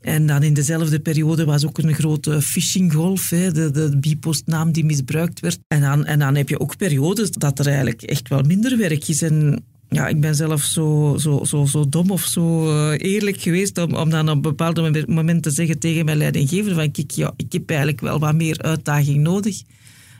En 0.00 0.26
dan 0.26 0.42
in 0.42 0.54
dezelfde 0.54 1.00
periode 1.00 1.44
was 1.44 1.66
ook 1.66 1.78
een 1.78 1.94
grote 1.94 2.42
phishinggolf, 2.42 3.30
hè, 3.30 3.52
de, 3.52 3.70
de 3.70 3.96
bipostnaam 3.96 4.72
die 4.72 4.84
misbruikt 4.84 5.40
werd. 5.40 5.58
En 5.68 5.80
dan, 5.80 6.04
en 6.04 6.18
dan 6.18 6.34
heb 6.34 6.48
je 6.48 6.60
ook 6.60 6.76
periodes 6.76 7.30
dat 7.30 7.58
er 7.58 7.66
eigenlijk 7.66 8.02
echt 8.02 8.28
wel 8.28 8.42
minder 8.42 8.76
werk 8.76 9.08
is. 9.08 9.22
En 9.22 9.64
ja, 9.88 10.08
ik 10.08 10.20
ben 10.20 10.34
zelf 10.34 10.62
zo, 10.62 11.16
zo, 11.18 11.44
zo, 11.44 11.64
zo 11.64 11.88
dom 11.88 12.10
of 12.10 12.22
zo 12.22 12.72
uh, 12.72 12.94
eerlijk 12.96 13.40
geweest 13.40 13.78
om, 13.78 13.94
om 13.94 14.10
dan 14.10 14.30
op 14.30 14.42
bepaalde 14.42 15.04
momenten 15.06 15.42
te 15.42 15.50
zeggen 15.50 15.78
tegen 15.78 16.04
mijn 16.04 16.18
leidinggever 16.18 16.74
van 16.74 16.90
kijk, 16.90 17.10
ja, 17.10 17.32
ik 17.36 17.52
heb 17.52 17.68
eigenlijk 17.68 18.00
wel 18.00 18.18
wat 18.18 18.34
meer 18.34 18.58
uitdaging 18.62 19.22
nodig. 19.22 19.62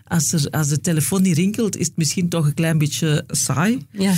Als, 0.08 0.32
er, 0.32 0.50
als 0.50 0.68
de 0.68 0.80
telefoon 0.80 1.22
niet 1.22 1.36
rinkelt, 1.36 1.76
is 1.76 1.86
het 1.86 1.96
misschien 1.96 2.28
toch 2.28 2.46
een 2.46 2.54
klein 2.54 2.78
beetje 2.78 3.24
saai. 3.26 3.86
Ja. 3.90 4.12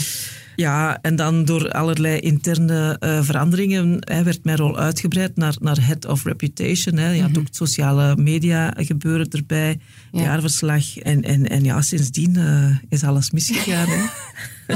Ja, 0.56 0.98
en 1.02 1.16
dan 1.16 1.44
door 1.44 1.70
allerlei 1.70 2.18
interne 2.18 2.96
uh, 3.00 3.22
veranderingen 3.22 3.96
hè, 4.00 4.22
werd 4.22 4.44
mijn 4.44 4.56
rol 4.56 4.78
uitgebreid 4.78 5.36
naar, 5.36 5.56
naar 5.60 5.86
Head 5.86 6.04
of 6.06 6.24
Reputation. 6.24 6.96
Hè. 6.96 7.10
Je 7.10 7.22
had 7.22 7.38
ook 7.38 7.46
sociale 7.50 8.16
media 8.16 8.74
gebeuren 8.76 9.28
erbij, 9.28 9.78
Ja. 10.12 10.20
jaarverslag. 10.22 10.96
En, 10.96 11.22
en, 11.22 11.48
en 11.48 11.64
ja, 11.64 11.80
sindsdien 11.82 12.34
uh, 12.38 12.76
is 12.88 13.02
alles 13.04 13.30
misgegaan. 13.30 13.86
hè. 13.88 14.04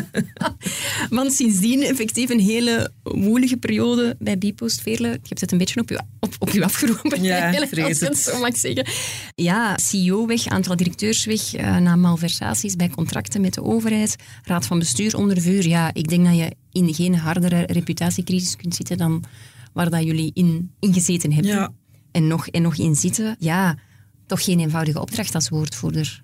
Want 1.10 1.32
sindsdien 1.32 1.82
effectief 1.82 2.30
een 2.30 2.40
hele 2.40 2.90
woelige 3.02 3.56
periode 3.56 4.16
bij 4.18 4.38
Bipost 4.38 4.80
Veerle. 4.80 5.08
Je 5.08 5.18
hebt 5.28 5.40
het 5.40 5.52
een 5.52 5.58
beetje 5.58 5.80
op 5.80 5.88
je, 5.88 6.00
op, 6.20 6.34
op 6.38 6.50
je 6.50 6.64
afgeroepen, 6.64 7.22
Ja, 7.22 7.38
eigenlijk, 7.38 7.88
als 7.88 8.00
het 8.00 8.18
zo 8.18 8.40
mag 8.40 8.56
zeggen. 8.56 8.86
Ja, 9.34 9.78
CEO 9.78 10.26
weg, 10.26 10.46
aantal 10.46 10.76
directeurs 10.76 11.24
weg, 11.24 11.54
eh, 11.54 11.76
na 11.76 11.96
malversaties 11.96 12.76
bij 12.76 12.88
contracten 12.88 13.40
met 13.40 13.54
de 13.54 13.62
overheid, 13.62 14.16
raad 14.42 14.66
van 14.66 14.78
bestuur 14.78 15.16
onder 15.16 15.40
vuur. 15.40 15.66
Ja, 15.66 15.94
ik 15.94 16.08
denk 16.08 16.24
dat 16.24 16.36
je 16.36 16.56
in 16.72 16.94
geen 16.94 17.14
hardere 17.14 17.60
reputatiecrisis 17.66 18.56
kunt 18.56 18.74
zitten 18.74 18.96
dan 18.96 19.24
waar 19.72 19.90
dat 19.90 20.02
jullie 20.02 20.30
in, 20.34 20.70
in 20.80 20.92
gezeten 20.92 21.32
hebben. 21.32 21.52
Ja. 21.52 21.72
En, 22.12 22.26
nog, 22.26 22.48
en 22.48 22.62
nog 22.62 22.76
in 22.76 22.94
zitten. 22.94 23.36
Ja, 23.38 23.78
toch 24.26 24.44
geen 24.44 24.60
eenvoudige 24.60 25.00
opdracht 25.00 25.34
als 25.34 25.48
woordvoerder. 25.48 26.23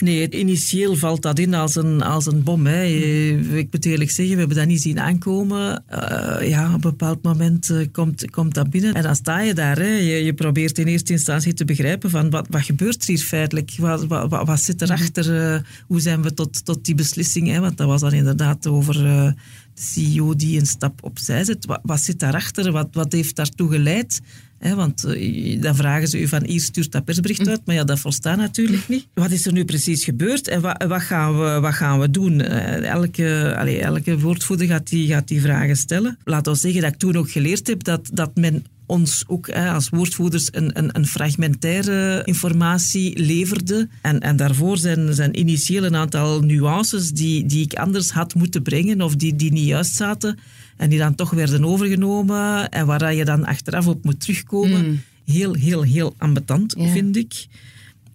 Nee, 0.00 0.30
initieel 0.30 0.96
valt 0.96 1.22
dat 1.22 1.38
in 1.38 1.54
als 1.54 1.74
een, 1.74 2.02
als 2.02 2.26
een 2.26 2.42
bom. 2.42 2.66
Hè. 2.66 2.84
Ik 3.56 3.68
moet 3.70 3.84
eerlijk 3.84 4.10
zeggen, 4.10 4.34
we 4.34 4.40
hebben 4.40 4.56
dat 4.58 4.66
niet 4.66 4.82
zien 4.82 5.00
aankomen. 5.00 5.82
Eh, 5.86 6.48
ja, 6.48 6.66
op 6.66 6.74
een 6.74 6.80
bepaald 6.80 7.22
moment 7.22 7.70
eh, 7.70 7.86
komt, 7.92 8.30
komt 8.30 8.54
dat 8.54 8.70
binnen. 8.70 8.94
En 8.94 9.02
dan 9.02 9.16
sta 9.16 9.40
je 9.40 9.54
daar. 9.54 9.84
Je, 9.84 10.24
je 10.24 10.34
probeert 10.34 10.78
in 10.78 10.86
eerste 10.86 11.12
instantie 11.12 11.54
te 11.54 11.64
begrijpen 11.64 12.10
van 12.10 12.30
wat, 12.30 12.46
wat 12.50 12.62
gebeurt 12.62 13.02
er 13.02 13.08
hier 13.08 13.18
feitelijk? 13.18 13.74
Wat, 13.78 14.06
wat, 14.06 14.46
wat, 14.46 14.62
zit 14.62 14.82
erachter? 14.82 15.36
Eh, 15.36 15.60
hoe 15.86 16.00
zijn 16.00 16.22
we 16.22 16.34
tot, 16.34 16.64
tot 16.64 16.84
die 16.84 16.94
beslissing? 16.94 17.48
Hè? 17.48 17.60
Want 17.60 17.76
dat 17.76 17.86
was 17.86 18.00
dan 18.00 18.12
inderdaad 18.12 18.66
over 18.66 19.34
CEO 19.80 20.36
die 20.36 20.58
een 20.58 20.66
stap 20.66 21.04
opzij 21.04 21.44
zet. 21.44 21.66
Wat, 21.66 21.80
wat 21.82 22.00
zit 22.00 22.18
daarachter? 22.18 22.72
Wat, 22.72 22.88
wat 22.92 23.12
heeft 23.12 23.36
daartoe 23.36 23.70
geleid? 23.70 24.20
Want 24.60 25.04
eh, 25.04 25.60
dan 25.60 25.76
vragen 25.76 26.08
ze 26.08 26.20
u 26.20 26.28
van 26.28 26.44
hier 26.44 26.60
stuurt 26.60 26.92
dat 26.92 27.04
persbericht 27.04 27.48
uit, 27.48 27.60
maar 27.64 27.74
ja, 27.74 27.84
dat 27.84 27.98
volstaat 27.98 28.36
natuurlijk 28.36 28.88
niet. 28.88 29.06
Wat 29.14 29.30
is 29.30 29.46
er 29.46 29.52
nu 29.52 29.64
precies 29.64 30.04
gebeurd 30.04 30.48
en 30.48 30.60
wat, 30.60 30.84
wat, 30.88 31.02
gaan, 31.02 31.38
we, 31.38 31.60
wat 31.60 31.74
gaan 31.74 32.00
we 32.00 32.10
doen? 32.10 32.40
Eh, 32.40 32.90
elke, 32.90 33.54
allee, 33.58 33.80
elke 33.80 34.18
woordvoerder 34.18 34.66
gaat 34.66 34.88
die, 34.88 35.08
gaat 35.08 35.28
die 35.28 35.40
vragen 35.40 35.76
stellen. 35.76 36.18
Laat 36.24 36.46
ons 36.46 36.60
zeggen 36.60 36.80
dat 36.80 36.92
ik 36.92 36.98
toen 36.98 37.16
ook 37.16 37.30
geleerd 37.30 37.66
heb 37.66 37.84
dat, 37.84 38.10
dat 38.12 38.36
men 38.36 38.64
ons 38.90 39.24
ook 39.26 39.46
hè, 39.46 39.70
als 39.70 39.88
woordvoerders 39.88 40.48
een, 40.50 40.78
een, 40.78 40.88
een 40.92 41.06
fragmentaire 41.06 42.22
informatie 42.24 43.18
leverde. 43.22 43.88
En, 44.02 44.20
en 44.20 44.36
daarvoor 44.36 44.78
zijn, 44.78 45.14
zijn 45.14 45.38
initieel 45.38 45.84
een 45.84 45.96
aantal 45.96 46.40
nuances 46.40 47.10
die, 47.10 47.46
die 47.46 47.64
ik 47.64 47.74
anders 47.74 48.10
had 48.10 48.34
moeten 48.34 48.62
brengen 48.62 49.00
of 49.00 49.16
die, 49.16 49.36
die 49.36 49.52
niet 49.52 49.66
juist 49.66 49.94
zaten 49.96 50.38
en 50.76 50.90
die 50.90 50.98
dan 50.98 51.14
toch 51.14 51.30
werden 51.30 51.64
overgenomen 51.64 52.68
en 52.68 52.86
waar 52.86 53.14
je 53.14 53.24
dan 53.24 53.44
achteraf 53.44 53.86
op 53.86 54.04
moet 54.04 54.20
terugkomen. 54.20 55.02
Heel, 55.24 55.54
heel, 55.54 55.82
heel 55.82 56.14
ambetant, 56.18 56.74
Ja. 56.78 56.88
vind 56.92 57.16
ik. 57.16 57.46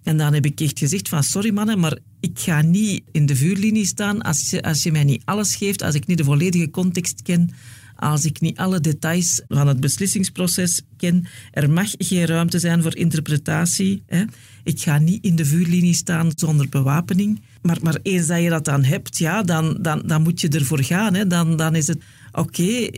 En 0.02 0.16
dan 0.16 0.34
heb 0.34 0.46
ik 0.46 0.60
echt 0.60 0.78
gezegd 0.78 1.08
van 1.08 1.22
sorry 1.22 1.52
mannen, 1.52 1.78
maar 1.78 1.98
ik 2.20 2.38
ga 2.38 2.60
niet 2.62 3.02
in 3.12 3.26
de 3.26 3.36
vuurlinie 3.36 3.86
staan 3.86 4.22
als 4.22 4.50
je, 4.50 4.62
als 4.62 4.82
je 4.82 4.92
mij 4.92 5.04
niet 5.04 5.22
alles 5.24 5.54
geeft, 5.56 5.82
als 5.82 5.94
ik 5.94 6.06
niet 6.06 6.18
de 6.18 6.24
volledige 6.24 6.70
context 6.70 7.22
ken, 7.22 7.50
als 7.96 8.24
ik 8.24 8.40
niet 8.40 8.58
alle 8.58 8.80
details 8.80 9.42
van 9.48 9.68
het 9.68 9.80
beslissingsproces 9.80 10.82
ken. 10.96 11.26
Er 11.50 11.70
mag 11.70 11.90
geen 11.98 12.26
ruimte 12.26 12.58
zijn 12.58 12.82
voor 12.82 12.96
interpretatie. 12.96 14.02
Hè. 14.06 14.24
Ik 14.64 14.80
ga 14.80 14.98
niet 14.98 15.24
in 15.24 15.36
de 15.36 15.44
vuurlinie 15.44 15.94
staan 15.94 16.30
zonder 16.34 16.68
bewapening. 16.68 17.40
Maar, 17.62 17.78
maar 17.82 17.98
eens 18.02 18.26
dat 18.26 18.42
je 18.42 18.48
dat 18.48 18.64
dan 18.64 18.84
hebt, 18.84 19.18
ja, 19.18 19.42
dan, 19.42 19.78
dan, 19.80 20.02
dan 20.06 20.22
moet 20.22 20.40
je 20.40 20.48
ervoor 20.48 20.82
gaan. 20.82 21.14
Hè. 21.14 21.26
Dan, 21.26 21.56
dan 21.56 21.74
is 21.74 21.86
het, 21.86 21.98
oké, 22.32 22.88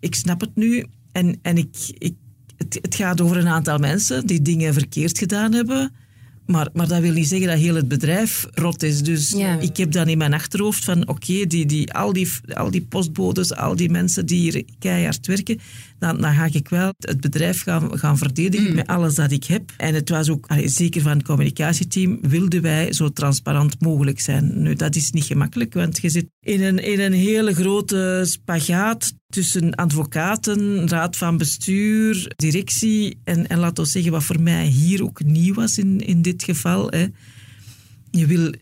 ik 0.00 0.14
snap 0.14 0.40
het 0.40 0.54
nu 0.56 0.84
en, 1.12 1.38
en 1.42 1.58
ik, 1.58 1.76
ik, 1.98 2.14
het, 2.56 2.78
het 2.82 2.94
gaat 2.94 3.20
over 3.20 3.36
een 3.36 3.48
aantal 3.48 3.78
mensen 3.78 4.26
die 4.26 4.42
dingen 4.42 4.74
verkeerd 4.74 5.18
gedaan 5.18 5.52
hebben. 5.52 5.92
Maar, 6.46 6.68
maar 6.72 6.88
dat 6.88 7.00
wil 7.00 7.12
niet 7.12 7.28
zeggen 7.28 7.48
dat 7.48 7.58
heel 7.58 7.74
het 7.74 7.88
bedrijf 7.88 8.46
rot 8.54 8.82
is. 8.82 9.02
Dus 9.02 9.30
Ja. 9.30 9.58
ik 9.60 9.76
heb 9.76 9.92
dan 9.92 10.08
in 10.08 10.18
mijn 10.18 10.34
achterhoofd 10.34 10.84
van 10.84 11.08
oké, 11.08 11.46
die, 11.46 11.66
die, 11.66 11.92
al, 11.92 12.12
die, 12.12 12.30
al 12.54 12.70
die 12.70 12.82
postbodes, 12.88 13.54
al 13.54 13.76
die 13.76 13.90
mensen 13.90 14.26
die 14.26 14.40
hier 14.50 14.64
keihard 14.78 15.26
werken, 15.26 15.60
dan, 15.98 16.20
dan 16.20 16.34
ga 16.34 16.48
ik 16.52 16.68
wel 16.68 16.92
het 16.98 17.20
bedrijf 17.20 17.62
gaan, 17.62 17.98
gaan 17.98 18.18
verdedigen 18.18 18.74
met 18.74 18.86
alles 18.86 19.14
dat 19.14 19.32
ik 19.32 19.44
heb. 19.44 19.72
En 19.76 19.94
het 19.94 20.08
was 20.08 20.30
ook, 20.30 20.46
allee, 20.46 20.68
zeker 20.68 21.02
van 21.02 21.12
het 21.12 21.26
communicatieteam, 21.26 22.18
wilden 22.20 22.62
wij 22.62 22.92
zo 22.92 23.08
transparant 23.08 23.80
mogelijk 23.80 24.20
zijn. 24.20 24.62
Nu, 24.62 24.74
dat 24.74 24.96
is 24.96 25.10
niet 25.10 25.24
gemakkelijk, 25.24 25.74
want 25.74 25.98
je 26.00 26.08
zit 26.08 26.26
in 26.40 26.62
een, 26.62 26.78
in 26.78 27.00
een 27.00 27.12
hele 27.12 27.54
grote 27.54 28.22
spagaat 28.26 29.12
tussen 29.28 29.74
advocaten, 29.74 30.88
raad 30.88 31.16
van 31.16 31.36
bestuur, 31.36 32.32
directie. 32.36 33.18
En, 33.24 33.48
en 33.48 33.58
laat 33.58 33.78
ons 33.78 33.92
zeggen, 33.92 34.12
wat 34.12 34.24
voor 34.24 34.40
mij 34.40 34.66
hier 34.66 35.02
ook 35.02 35.24
nieuw 35.24 35.54
was 35.54 35.78
in, 35.78 36.00
in 36.00 36.22
dit 36.22 36.44
geval. 36.44 36.90
Hè. 36.90 37.06
Je 38.10 38.26
wil 38.26 38.52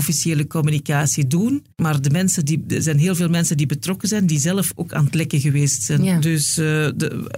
officiële 0.00 0.46
communicatie 0.46 1.26
doen, 1.26 1.64
maar 1.76 2.00
de 2.00 2.10
mensen 2.10 2.44
die, 2.44 2.64
er 2.68 2.82
zijn 2.82 2.98
heel 2.98 3.14
veel 3.14 3.28
mensen 3.28 3.56
die 3.56 3.66
betrokken 3.66 4.08
zijn, 4.08 4.26
die 4.26 4.38
zelf 4.38 4.72
ook 4.74 4.92
aan 4.92 5.04
het 5.04 5.14
lekken 5.14 5.40
geweest 5.40 5.82
zijn. 5.82 6.04
Ja. 6.04 6.18
Dus 6.18 6.58
eh, 6.58 6.64
de, 6.96 7.30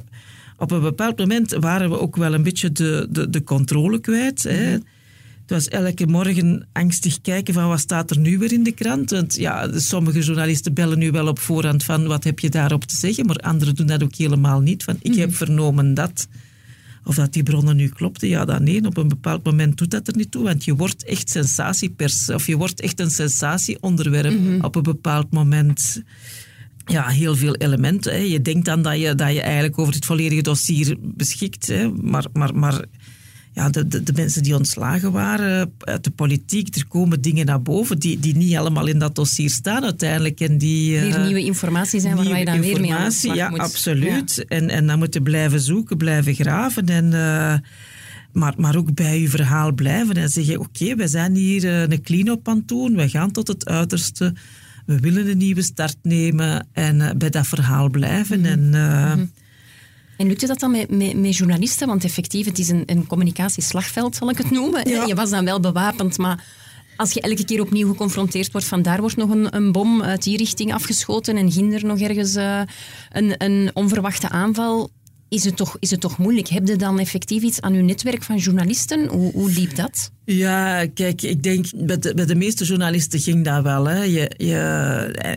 op 0.59 0.71
een 0.71 0.81
bepaald 0.81 1.19
moment 1.19 1.51
waren 1.51 1.91
we 1.91 1.99
ook 1.99 2.17
wel 2.17 2.35
een 2.35 2.43
beetje 2.43 2.73
de, 2.73 3.09
de, 3.11 3.31
de 3.31 3.45
controle 3.45 4.01
kwijt. 4.01 4.43
Hè. 4.43 4.79
Het 5.43 5.51
was 5.51 5.69
elke 5.69 6.07
morgen 6.07 6.67
angstig 6.73 7.21
kijken 7.21 7.55
van 7.55 7.69
wat 7.69 7.81
staat 7.81 8.11
er 8.11 8.19
nu 8.19 8.39
weer 8.39 8.53
in 8.53 8.63
de 8.63 8.73
krant. 8.73 9.11
Want 9.11 9.37
ja, 9.37 9.79
sommige 9.79 10.21
journalisten 10.21 10.75
bellen 10.75 10.99
nu 10.99 11.11
wel 11.11 11.27
op 11.27 11.39
voorhand 11.39 11.85
van 11.85 12.07
wat 12.07 12.25
heb 12.25 12.39
je 12.39 12.51
daarop 12.51 12.85
te 12.85 12.97
zeggen, 12.97 13.27
maar 13.27 13.37
anderen 13.37 13.75
doen 13.75 13.87
dat 13.87 14.03
ook 14.03 14.15
helemaal 14.15 14.61
niet. 14.61 14.85
Van 14.85 14.97
ik 15.01 15.15
heb 15.15 15.35
vernomen 15.35 15.95
dat. 15.95 16.29
Of 17.05 17.15
dat 17.15 17.33
die 17.33 17.43
bronnen 17.43 17.77
nu 17.77 17.89
klopten, 17.89 18.29
ja 18.29 18.45
dan 18.45 18.63
nee. 18.63 18.85
Op 18.85 18.97
een 18.97 19.09
bepaald 19.09 19.45
moment 19.45 19.77
doet 19.77 19.91
dat 19.91 20.09
er 20.09 20.17
niet 20.17 20.31
toe, 20.31 20.43
want 20.43 20.65
je 20.65 20.75
wordt 20.75 21.05
echt 21.05 21.31
sensatiepers, 21.31 22.31
of 22.31 22.47
je 22.47 22.57
wordt 22.57 22.81
echt 22.81 23.01
een 23.01 23.11
sensatieonderwerp 23.11 24.65
op 24.65 24.75
een 24.75 24.83
bepaald 24.83 25.31
moment. 25.31 26.03
Ja, 26.87 27.09
heel 27.09 27.37
veel 27.37 27.55
elementen. 27.55 28.13
Hè. 28.13 28.19
Je 28.19 28.43
denkt 28.43 28.65
dan 28.65 28.83
dat 28.83 29.01
je, 29.01 29.15
dat 29.15 29.33
je 29.33 29.41
eigenlijk 29.41 29.79
over 29.79 29.95
het 29.95 30.05
volledige 30.05 30.43
dossier 30.43 30.97
beschikt, 31.01 31.67
hè. 31.67 31.91
maar, 31.91 32.27
maar, 32.33 32.55
maar 32.55 32.85
ja, 33.53 33.71
de, 33.71 33.89
de, 33.89 34.03
de 34.03 34.13
mensen 34.13 34.43
die 34.43 34.57
ontslagen 34.57 35.13
waren 35.13 35.73
uit 35.79 36.05
de 36.05 36.11
politiek, 36.11 36.77
er 36.77 36.87
komen 36.87 37.21
dingen 37.21 37.47
naar 37.47 37.63
boven 37.63 37.99
die, 37.99 38.19
die 38.19 38.37
niet 38.37 38.53
helemaal 38.53 38.87
in 38.87 38.99
dat 38.99 39.15
dossier 39.15 39.51
staan 39.51 39.85
uiteindelijk. 39.85 40.41
En 40.41 40.59
die, 40.59 41.01
Weer 41.01 41.15
eh, 41.15 41.25
nieuwe 41.25 41.45
informatie 41.45 42.01
zijn 42.01 42.17
waar 42.17 42.39
je 42.39 42.45
dan 42.45 42.61
weer 42.61 42.81
mee 42.81 42.95
aan 42.95 43.11
de 43.23 43.35
ja, 43.35 43.51
moet. 43.51 43.59
absoluut. 43.59 44.45
En, 44.49 44.69
en 44.69 44.87
dan 44.87 44.99
moet 44.99 45.15
je 45.15 45.23
blijven 45.23 45.61
zoeken, 45.61 45.97
blijven 45.97 46.35
graven. 46.35 46.87
En, 46.87 47.05
eh, 47.05 47.55
maar, 48.33 48.55
maar 48.57 48.77
ook 48.77 48.95
bij 48.95 49.21
je 49.21 49.29
verhaal 49.29 49.73
blijven 49.73 50.15
en 50.15 50.29
zeggen: 50.29 50.59
Oké, 50.59 50.95
we 50.95 51.09
zijn 51.09 51.35
hier 51.35 51.65
eh, 51.65 51.81
een 51.81 52.03
clean-up 52.03 52.49
aan 52.49 52.63
doen, 52.67 52.97
we 52.97 53.09
gaan 53.09 53.31
tot 53.31 53.49
het 53.49 53.67
uiterste. 53.67 54.35
We 54.87 54.99
willen 55.01 55.29
een 55.29 55.39
nieuwe 55.39 55.63
start 55.63 55.97
nemen 56.03 56.67
en 56.73 57.19
bij 57.19 57.31
dat 57.31 57.47
verhaal 57.47 57.91
blijven. 57.91 58.41
Mhm. 58.41 58.49
En, 58.49 58.75
eh, 58.75 59.13
En 60.17 60.27
lukte 60.27 60.47
dat 60.47 60.61
dan 60.61 60.71
met, 60.71 60.91
met, 60.91 61.17
met 61.17 61.37
journalisten? 61.37 61.87
Want 61.87 62.05
effectief, 62.05 62.47
het 62.47 62.59
is 62.59 62.69
een, 62.69 62.83
een 62.87 63.07
communicatieslagveld, 63.07 64.17
zal 64.17 64.31
ik 64.31 64.39
het 64.39 64.51
noemen. 64.51 64.89
Ja. 64.89 65.05
Je 65.05 65.15
was 65.15 65.31
dan 65.31 65.45
wel 65.45 65.61
bewapend, 65.61 66.19
maar 66.19 66.45
als 66.97 67.13
je 67.13 67.21
elke 67.21 67.45
keer 67.45 67.61
opnieuw 67.61 67.89
geconfronteerd 67.89 68.53
wordt 68.53 68.67
van 68.67 68.83
daar 68.83 69.01
wordt 69.01 69.17
nog 69.17 69.31
een, 69.31 69.57
een 69.57 69.73
bom 69.73 70.03
uit 70.03 70.23
die 70.23 70.37
richting 70.37 70.75
afgeschoten 70.75 71.37
en 71.37 71.53
ginder 71.53 71.85
nog 71.85 72.01
ergens 72.01 72.35
eh, 72.35 72.61
een, 73.11 73.35
een 73.39 73.71
onverwachte 73.75 74.29
aanval, 74.29 74.91
is 75.29 75.45
het 75.45 75.57
toch, 75.57 75.77
is 75.79 75.91
het 75.91 76.01
toch 76.01 76.19
moeilijk? 76.19 76.49
Heb 76.49 76.67
je 76.67 76.77
dan 76.77 76.99
effectief 76.99 77.43
iets 77.43 77.61
aan 77.61 77.73
uw 77.73 77.83
netwerk 77.83 78.23
van 78.23 78.37
journalisten? 78.37 79.07
Hoe, 79.07 79.33
hoe 79.33 79.51
liep 79.51 79.77
dat? 79.77 80.11
Ja, 80.25 80.87
kijk, 80.87 81.23
ik 81.23 81.43
denk, 81.43 81.67
bij 81.77 81.99
de, 81.99 82.15
bij 82.15 82.27
de 82.27 82.35
meeste 82.35 82.65
journalisten 82.65 83.21
ging 83.21 83.45
dat 83.45 83.63
wel. 83.63 83.85
Hè. 83.85 84.03
Je, 84.03 84.31
je, 84.37 84.59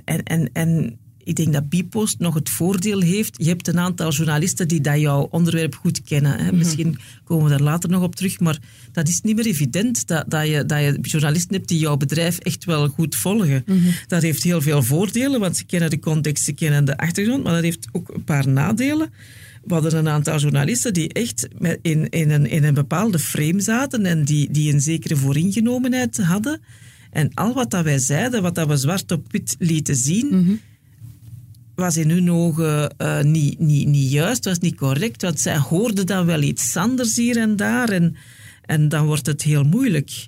en, 0.05 0.23
en, 0.23 0.49
en 0.53 0.99
ik 1.25 1.35
denk 1.35 1.53
dat 1.53 1.69
Bipost 1.69 2.19
nog 2.19 2.33
het 2.33 2.49
voordeel 2.49 3.01
heeft. 3.01 3.35
Je 3.37 3.47
hebt 3.47 3.67
een 3.67 3.79
aantal 3.79 4.11
journalisten 4.11 4.67
die 4.67 4.81
dat 4.81 4.99
jouw 4.99 5.27
onderwerp 5.31 5.75
goed 5.75 6.01
kennen. 6.03 6.39
Hè. 6.39 6.51
Misschien 6.51 6.97
komen 7.23 7.43
we 7.43 7.49
daar 7.49 7.61
later 7.61 7.89
nog 7.89 8.03
op 8.03 8.15
terug. 8.15 8.39
Maar 8.39 8.59
dat 8.91 9.07
is 9.07 9.21
niet 9.21 9.35
meer 9.35 9.45
evident 9.45 10.07
dat, 10.07 10.25
dat, 10.27 10.47
je, 10.47 10.65
dat 10.65 10.79
je 10.79 10.97
journalisten 11.01 11.55
hebt 11.55 11.67
die 11.67 11.79
jouw 11.79 11.97
bedrijf 11.97 12.37
echt 12.37 12.65
wel 12.65 12.87
goed 12.87 13.15
volgen. 13.15 13.65
Dat 14.07 14.21
heeft 14.21 14.43
heel 14.43 14.61
veel 14.61 14.83
voordelen, 14.83 15.39
want 15.39 15.57
ze 15.57 15.65
kennen 15.65 15.89
de 15.89 15.99
context, 15.99 16.43
ze 16.43 16.53
kennen 16.53 16.85
de 16.85 16.97
achtergrond. 16.97 17.43
Maar 17.43 17.53
dat 17.53 17.63
heeft 17.63 17.87
ook 17.91 18.13
een 18.13 18.23
paar 18.23 18.47
nadelen. 18.47 19.09
We 19.63 19.73
hadden 19.73 19.95
een 19.95 20.07
aantal 20.07 20.39
journalisten 20.39 20.93
die 20.93 21.13
echt 21.13 21.47
in, 21.81 22.09
in, 22.09 22.29
een, 22.29 22.45
in 22.49 22.63
een 22.63 22.73
bepaalde 22.73 23.19
frame 23.19 23.61
zaten 23.61 24.05
en 24.05 24.25
die, 24.25 24.51
die 24.51 24.73
een 24.73 24.81
zekere 24.81 25.15
vooringenomenheid 25.15 26.17
hadden. 26.17 26.61
En 27.11 27.31
al 27.33 27.53
wat 27.53 27.71
dat 27.71 27.83
wij 27.83 27.99
zeiden, 27.99 28.41
wat 28.41 28.55
dat 28.55 28.67
we 28.67 28.77
zwart 28.77 29.11
op 29.11 29.31
wit 29.31 29.55
lieten 29.59 29.95
zien, 29.95 30.59
was 31.75 31.97
in 31.97 32.09
hun 32.09 32.31
ogen 32.31 32.97
eh, 32.97 33.21
niet, 33.21 33.59
niet, 33.59 33.87
niet 33.87 34.11
juist, 34.11 34.45
was 34.45 34.59
niet 34.59 34.75
correct. 34.75 35.21
Want 35.21 35.39
zij 35.39 35.57
hoorden 35.57 36.05
dan 36.05 36.25
wel 36.25 36.41
iets 36.41 36.75
anders 36.77 37.15
hier 37.15 37.37
en 37.37 37.55
daar. 37.55 37.89
En, 37.89 38.15
en 38.61 38.89
dan 38.89 39.05
wordt 39.05 39.25
het 39.25 39.41
heel 39.41 39.63
moeilijk. 39.63 40.27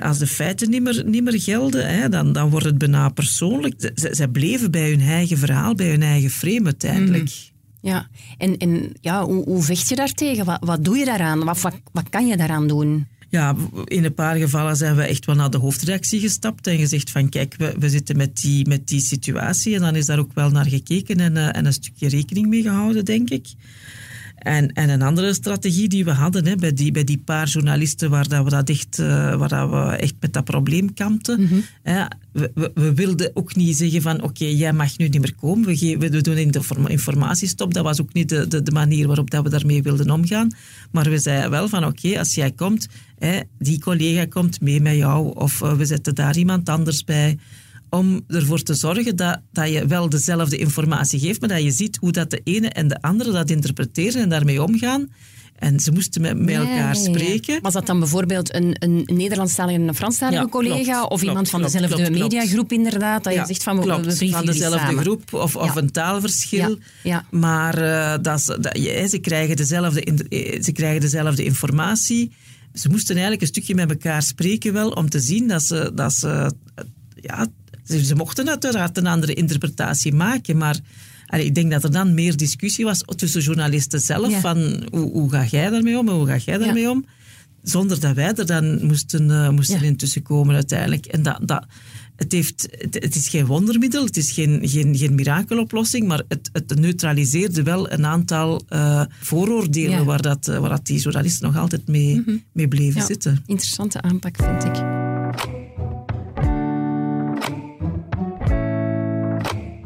Als 0.00 0.18
de 0.18 0.26
feiten 0.26 0.70
niet 0.70 0.82
meer, 0.82 1.02
niet 1.06 1.24
meer 1.24 1.40
gelden, 1.40 1.94
hè, 1.98 2.08
dan, 2.08 2.32
dan 2.32 2.50
wordt 2.50 2.66
het 2.66 2.78
bijna 2.78 3.08
persoonlijk. 3.08 3.74
Ze- 3.94 4.08
Zij, 4.10 4.28
bleven 4.28 4.70
bij 4.70 4.90
hun 4.90 5.00
eigen 5.00 5.38
verhaal, 5.38 5.74
bij 5.74 5.90
hun 5.90 6.02
eigen 6.02 6.30
frame 6.30 6.64
uiteindelijk. 6.64 7.30
Ja, 7.80 8.08
en, 8.38 8.56
en 8.56 8.92
ja, 9.00 9.24
hoe, 9.24 9.44
hoe 9.44 9.62
vecht 9.62 9.88
je 9.88 9.94
daartegen? 9.94 10.44
Wat, 10.44 10.58
wat 10.64 10.84
doe 10.84 10.96
je 10.96 11.04
daaraan? 11.04 11.44
Wat, 11.44 11.60
wat, 11.60 11.74
wat 11.92 12.08
kan 12.08 12.26
je 12.26 12.36
daaraan 12.36 12.66
doen? 12.68 13.06
Ja, 13.32 13.56
in 13.84 14.04
een 14.04 14.14
paar 14.14 14.36
gevallen 14.36 14.76
zijn 14.76 14.96
we 14.96 15.02
echt 15.02 15.24
wel 15.24 15.34
naar 15.34 15.50
de 15.50 15.58
hoofdredactie 15.58 16.20
gestapt 16.20 16.66
en 16.66 16.78
gezegd 16.78 17.10
van 17.10 17.28
kijk, 17.28 17.54
we, 17.58 17.74
we 17.78 17.88
zitten 17.88 18.16
met 18.16 18.36
die, 18.36 18.68
met 18.68 18.86
die 18.88 19.00
situatie. 19.00 19.74
En 19.74 19.80
dan 19.80 19.96
is 19.96 20.06
daar 20.06 20.18
ook 20.18 20.34
wel 20.34 20.50
naar 20.50 20.66
gekeken 20.66 21.16
en, 21.16 21.36
eh, 21.36 21.56
en 21.56 21.66
een 21.66 21.72
stukje 21.72 22.08
rekening 22.08 22.46
mee 22.46 22.62
gehouden, 22.62 23.04
denk 23.04 23.30
ik. 23.30 23.46
En, 24.42 24.72
en 24.72 24.88
een 24.88 25.02
andere 25.02 25.34
strategie 25.34 25.88
die 25.88 26.04
we 26.04 26.10
hadden 26.10 26.46
hè, 26.46 26.56
bij, 26.56 26.72
die, 26.72 26.92
bij 26.92 27.04
die 27.04 27.18
paar 27.18 27.48
journalisten 27.48 28.10
waar, 28.10 28.28
dat 28.28 28.44
we, 28.44 28.50
dat 28.50 28.68
echt, 28.68 28.98
eh, 28.98 29.36
waar 29.36 29.48
dat 29.48 29.70
we 29.70 29.76
echt 29.76 30.14
met 30.20 30.32
dat 30.32 30.44
probleem 30.44 30.94
kampten. 30.94 31.64
hè, 31.82 32.04
we, 32.32 32.50
we, 32.54 32.70
we 32.74 32.94
wilden 32.94 33.30
ook 33.34 33.54
niet 33.54 33.76
zeggen 33.76 34.02
van 34.02 34.22
oké, 34.22 34.44
jij 34.44 34.72
mag 34.72 34.98
nu 34.98 35.08
niet 35.08 35.20
meer 35.20 35.34
komen. 35.34 35.66
We, 35.66 35.96
we 35.98 36.20
doen 36.20 36.36
een 36.36 36.50
informa- 36.50 36.88
informatiestop. 36.88 37.74
Dat 37.74 37.84
was 37.84 38.00
ook 38.00 38.12
niet 38.12 38.28
de, 38.28 38.48
de, 38.48 38.62
de 38.62 38.70
manier 38.70 39.06
waarop 39.06 39.30
dat 39.30 39.42
we 39.42 39.50
daarmee 39.50 39.82
wilden 39.82 40.10
omgaan. 40.10 40.50
Maar 40.90 41.10
we 41.10 41.18
zeiden 41.18 41.50
wel 41.50 41.68
van 41.68 41.84
oké, 41.84 42.18
als 42.18 42.34
jij 42.34 42.50
komt, 42.50 42.88
hè, 43.18 43.40
die 43.58 43.80
collega 43.80 44.24
komt 44.24 44.60
mee 44.60 44.80
met 44.80 44.96
jou 44.96 45.34
of 45.34 45.62
eh, 45.62 45.72
we 45.72 45.84
zetten 45.84 46.14
daar 46.14 46.36
iemand 46.36 46.68
anders 46.68 47.04
bij 47.04 47.38
om 47.94 48.20
ervoor 48.28 48.62
te 48.62 48.74
zorgen 48.74 49.16
dat, 49.16 49.40
dat 49.52 49.68
je 49.70 49.86
wel 49.86 50.08
dezelfde 50.08 50.56
informatie 50.56 51.18
geeft, 51.20 51.40
maar 51.40 51.48
dat 51.48 51.62
je 51.62 51.70
ziet 51.70 51.96
hoe 52.00 52.12
dat 52.12 52.30
de 52.30 52.40
ene 52.44 52.68
en 52.68 52.88
de 52.88 53.00
andere 53.02 53.32
dat 53.32 53.50
interpreteren 53.50 54.22
en 54.22 54.28
daarmee 54.28 54.62
omgaan. 54.62 55.08
En 55.58 55.80
ze 55.80 55.92
moesten 55.92 56.20
met, 56.22 56.38
met 56.38 56.54
elkaar 56.54 56.96
spreken. 56.96 57.58
Was 57.62 57.72
dat 57.72 57.86
dan 57.86 57.98
bijvoorbeeld 57.98 58.54
een, 58.54 58.76
een 58.78 59.02
Nederlandstalige 59.06 59.78
en 59.78 59.88
een 59.88 59.94
Franstalige 59.94 60.42
Ja, 60.42 60.48
collega? 60.48 60.82
klopt, 60.92 61.02
of 61.02 61.08
klopt, 61.08 61.22
iemand 61.22 61.50
van 61.50 61.60
klopt, 61.60 61.74
dezelfde 61.80 62.10
mediagroep 62.10 62.72
inderdaad? 62.72 63.24
Dat 63.24 63.34
je 63.34 63.42
zegt 63.46 63.62
van 63.62 63.76
we, 63.76 63.82
klopt, 63.82 64.18
we 64.18 64.28
van 64.30 64.46
dezelfde 64.46 64.78
samen. 64.78 65.02
groep 65.02 65.34
of, 65.34 65.56
of 65.56 65.74
Ja. 65.74 65.80
een 65.80 65.90
taalverschil. 65.90 66.68
Ja, 66.68 66.76
ja. 67.02 67.24
Maar 67.30 67.78
eh, 67.78 68.18
dat, 68.22 68.56
dat, 68.60 68.78
je- 68.78 69.06
ze, 69.10 69.18
krijgen 69.18 69.56
dezelfde, 69.56 70.00
in- 70.00 70.26
eh, 70.28 70.62
ze 70.62 70.72
krijgen 70.72 71.00
dezelfde 71.00 71.44
informatie. 71.44 72.32
Ze 72.74 72.88
moesten 72.88 73.12
eigenlijk 73.12 73.42
een 73.42 73.48
stukje 73.48 73.74
met 73.74 73.90
elkaar 73.90 74.22
spreken 74.22 74.72
wel 74.72 74.90
om 74.90 75.08
te 75.08 75.20
zien 75.20 75.48
dat 75.48 75.62
ze... 75.62 75.90
Dat 75.94 76.12
ze 76.12 76.52
ja, 77.20 77.46
ze, 77.84 78.04
ze 78.04 78.14
mochten 78.14 78.48
uiteraard 78.48 78.96
een 78.96 79.06
andere 79.06 79.34
interpretatie 79.34 80.14
maken, 80.14 80.56
maar... 80.56 80.78
allee, 81.26 81.44
ik 81.46 81.54
denk 81.54 81.70
dat 81.70 81.84
er 81.84 81.92
dan 81.92 82.14
meer 82.14 82.36
discussie 82.36 82.84
was 82.84 83.02
tussen 83.16 83.40
journalisten 83.40 84.00
zelf. 84.00 84.30
Ja. 84.30 84.40
Van 84.40 84.82
hoe, 84.90 85.10
hoe 85.10 85.30
ga 85.30 85.44
jij 85.44 85.70
daarmee 85.70 85.98
om 85.98 86.08
en 86.08 86.14
hoe 86.14 86.26
ga 86.26 86.36
jij 86.36 86.58
daarmee 86.58 86.90
om? 86.90 87.04
Zonder 87.62 88.00
dat 88.00 88.14
wij 88.14 88.34
er 88.34 88.46
dan 88.46 88.86
moesten, 88.86 89.30
eh, 89.30 89.48
moesten 89.50 89.80
Ja. 89.80 89.86
intussen 89.86 90.22
komen 90.22 90.54
uiteindelijk. 90.54 91.06
En 91.06 91.22
dat, 91.22 91.38
dat, 91.44 91.66
het, 92.16 92.32
heeft, 92.32 92.68
het, 92.70 92.94
het 92.94 93.14
is 93.14 93.28
geen 93.28 93.46
wondermiddel, 93.46 94.04
het 94.04 94.16
is 94.16 94.30
geen, 94.30 94.60
geen, 94.62 94.96
geen 94.96 95.14
mirakeloplossing, 95.14 96.06
maar 96.06 96.22
het, 96.28 96.50
het 96.52 96.78
neutraliseerde 96.78 97.62
wel 97.62 97.92
een 97.92 98.06
aantal 98.06 98.62
eh, 98.68 99.02
vooroordelen 99.20 100.04
waar, 100.04 100.22
dat, 100.22 100.48
eh, 100.48 100.58
waar 100.58 100.70
dat 100.70 100.86
die 100.86 101.00
journalisten 101.00 101.46
nog 101.46 101.56
altijd 101.56 101.88
mee, 101.88 102.42
mee 102.52 102.68
bleven 102.68 103.02
zitten. 103.02 103.42
Interessante 103.46 104.00
aanpak, 104.02 104.36
vind 104.36 104.64
ik. 104.64 105.01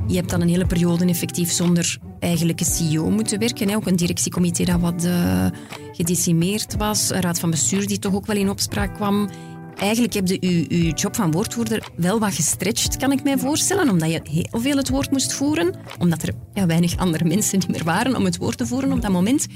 Je 0.09 0.17
hebt 0.17 0.31
dan 0.31 0.41
een 0.41 0.49
hele 0.49 0.67
periode 0.67 1.05
effectief 1.05 1.51
zonder 1.51 1.99
eigenlijke 2.19 2.65
CEO 2.65 3.11
moeten 3.11 3.39
werken. 3.39 3.69
Hè? 3.69 3.77
Ook 3.77 3.87
een 3.87 3.97
directiecomité 3.97 4.65
dat 4.65 4.81
wat 4.81 5.05
eh, 5.05 5.47
gedecimeerd 5.93 6.77
was. 6.77 7.11
Een 7.11 7.21
raad 7.21 7.41
van 7.41 7.51
bestuur 7.51 7.87
die 7.87 7.99
toch 7.99 8.15
ook 8.15 8.27
wel 8.27 8.37
in 8.37 8.51
opspraak 8.51 8.95
kwam. 8.95 9.29
Eigenlijk 9.77 10.13
heb 10.15 10.27
je 10.27 10.39
uw, 10.41 10.65
uw 10.79 10.93
job 10.95 11.17
van 11.17 11.31
woordvoerder 11.31 11.89
wel 11.97 12.19
wat 12.19 12.35
gestretched, 12.35 12.97
kan 12.97 13.13
ik 13.13 13.23
mij 13.23 13.39
voorstellen. 13.39 13.91
Omdat 13.91 14.11
je 14.13 14.21
heel 14.31 14.61
veel 14.61 14.77
het 14.77 14.89
woord 14.89 15.11
moest 15.11 15.33
voeren. 15.33 15.75
Omdat 15.99 16.23
er 16.23 16.35
ja, 16.55 16.67
weinig 16.67 16.97
andere 16.97 17.25
mensen 17.25 17.59
niet 17.59 17.69
meer 17.69 17.85
waren 17.85 18.17
om 18.17 18.25
het 18.25 18.37
woord 18.37 18.57
te 18.57 18.67
voeren 18.67 18.93
op 18.93 19.03
dat 19.03 19.11
moment. 19.11 19.47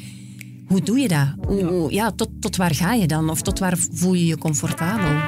Hoe 0.67 0.83
doe 0.83 0.99
je 0.99 1.09
dat? 1.09 1.35
Hoe- 1.47 1.93
ja, 1.93 2.11
tot, 2.11 2.29
tot 2.41 2.57
waar 2.57 2.75
ga 2.75 2.93
je 2.93 3.07
dan? 3.07 3.31
Of 3.31 3.43
tot 3.43 3.59
waar 3.59 3.79
voel 3.93 4.15
je 4.15 4.27
je 4.27 4.39
comfortabel? 4.39 5.19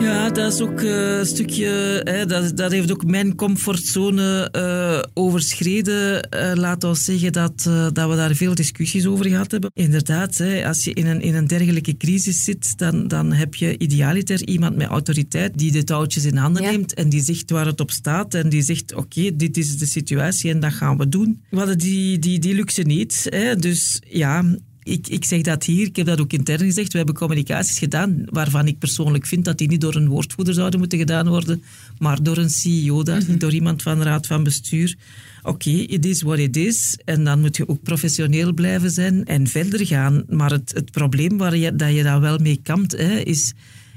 Ja, 0.00 0.30
dat 0.30 0.52
is 0.52 0.60
ook 0.60 0.80
eh, 0.80 1.18
een 1.18 1.26
stukje, 1.26 2.00
hè, 2.04 2.26
dat, 2.26 2.56
dat 2.56 2.70
heeft 2.70 2.92
ook 2.92 3.04
mijn 3.04 3.34
comfortzone 3.34 4.48
eh, 4.50 5.02
overschreden. 5.14 6.22
Eh, 6.30 6.52
laat 6.54 6.84
ons 6.84 7.04
zeggen 7.04 7.32
dat, 7.32 7.62
dat 7.92 8.08
we 8.10 8.16
daar 8.16 8.34
veel 8.34 8.54
discussies 8.54 9.06
over 9.06 9.26
gehad 9.26 9.50
hebben. 9.50 9.70
Inderdaad, 9.74 10.36
hè, 10.38 10.66
als 10.66 10.84
je 10.84 10.92
in 10.92 11.06
een, 11.06 11.20
in 11.20 11.34
een 11.34 11.46
dergelijke 11.46 11.96
crisis 11.96 12.44
zit, 12.44 12.78
dan, 12.78 13.08
dan 13.08 13.32
heb 13.32 13.54
je 13.54 13.78
idealiter 13.78 14.46
iemand 14.48 14.76
met 14.76 14.86
autoriteit 14.86 15.58
die 15.58 15.72
de 15.72 15.84
touwtjes 15.84 16.24
in 16.24 16.36
handen 16.36 16.62
Ja. 16.62 16.70
neemt 16.70 16.94
en 16.94 17.08
die 17.08 17.22
zegt 17.22 17.50
waar 17.50 17.66
het 17.66 17.80
op 17.80 17.90
staat 17.90 18.34
en 18.34 18.48
die 18.48 18.62
zegt 18.62 18.94
oké, 18.94 19.36
dit 19.36 19.56
is 19.56 19.78
de 19.78 19.86
situatie 19.86 20.50
en 20.50 20.60
dat 20.60 20.72
gaan 20.72 20.96
we 20.98 21.08
doen. 21.08 21.42
We 21.50 21.56
hadden 21.56 21.78
die, 21.78 22.18
die, 22.18 22.38
die 22.38 22.54
luxe 22.54 22.82
niet. 22.82 23.26
Hè, 23.28 23.56
dus 23.56 24.00
ja, 24.08 24.44
ik, 24.82 25.08
ik 25.08 25.24
zeg 25.24 25.40
dat 25.40 25.64
hier, 25.64 25.86
ik 25.86 25.96
heb 25.96 26.06
dat 26.06 26.20
ook 26.20 26.32
intern 26.32 26.64
gezegd. 26.64 26.92
We 26.92 26.98
hebben 26.98 27.16
communicaties 27.16 27.78
gedaan 27.78 28.24
waarvan 28.30 28.66
ik 28.66 28.78
persoonlijk 28.78 29.26
vind 29.26 29.44
dat 29.44 29.58
die 29.58 29.68
niet 29.68 29.80
door 29.80 29.94
een 29.94 30.08
woordvoerder 30.08 30.54
zouden 30.54 30.78
moeten 30.78 30.98
gedaan 30.98 31.28
worden, 31.28 31.62
maar 31.98 32.22
door 32.22 32.36
een 32.36 32.50
CEO, 32.50 33.02
daar, 33.02 33.38
door 33.38 33.52
iemand 33.52 33.82
van 33.82 33.98
de 33.98 34.04
raad 34.04 34.26
van 34.26 34.42
bestuur. 34.42 34.96
Oké, 35.42 35.70
it 35.70 36.06
is 36.06 36.22
what 36.22 36.38
it 36.38 36.56
is. 36.56 36.98
En 37.04 37.24
dan 37.24 37.40
moet 37.40 37.56
je 37.56 37.68
ook 37.68 37.82
professioneel 37.82 38.52
blijven 38.52 38.90
zijn 38.90 39.24
en 39.24 39.46
verder 39.46 39.86
gaan. 39.86 40.24
Maar 40.28 40.50
het, 40.50 40.72
het 40.74 40.90
probleem 40.90 41.36
waar 41.38 41.56
je, 41.56 41.76
dat 41.76 41.94
je 41.94 42.02
daar 42.02 42.20
wel 42.20 42.38
mee 42.38 42.60
kampt, 42.62 42.92
hè, 42.92 43.18
is... 43.18 43.52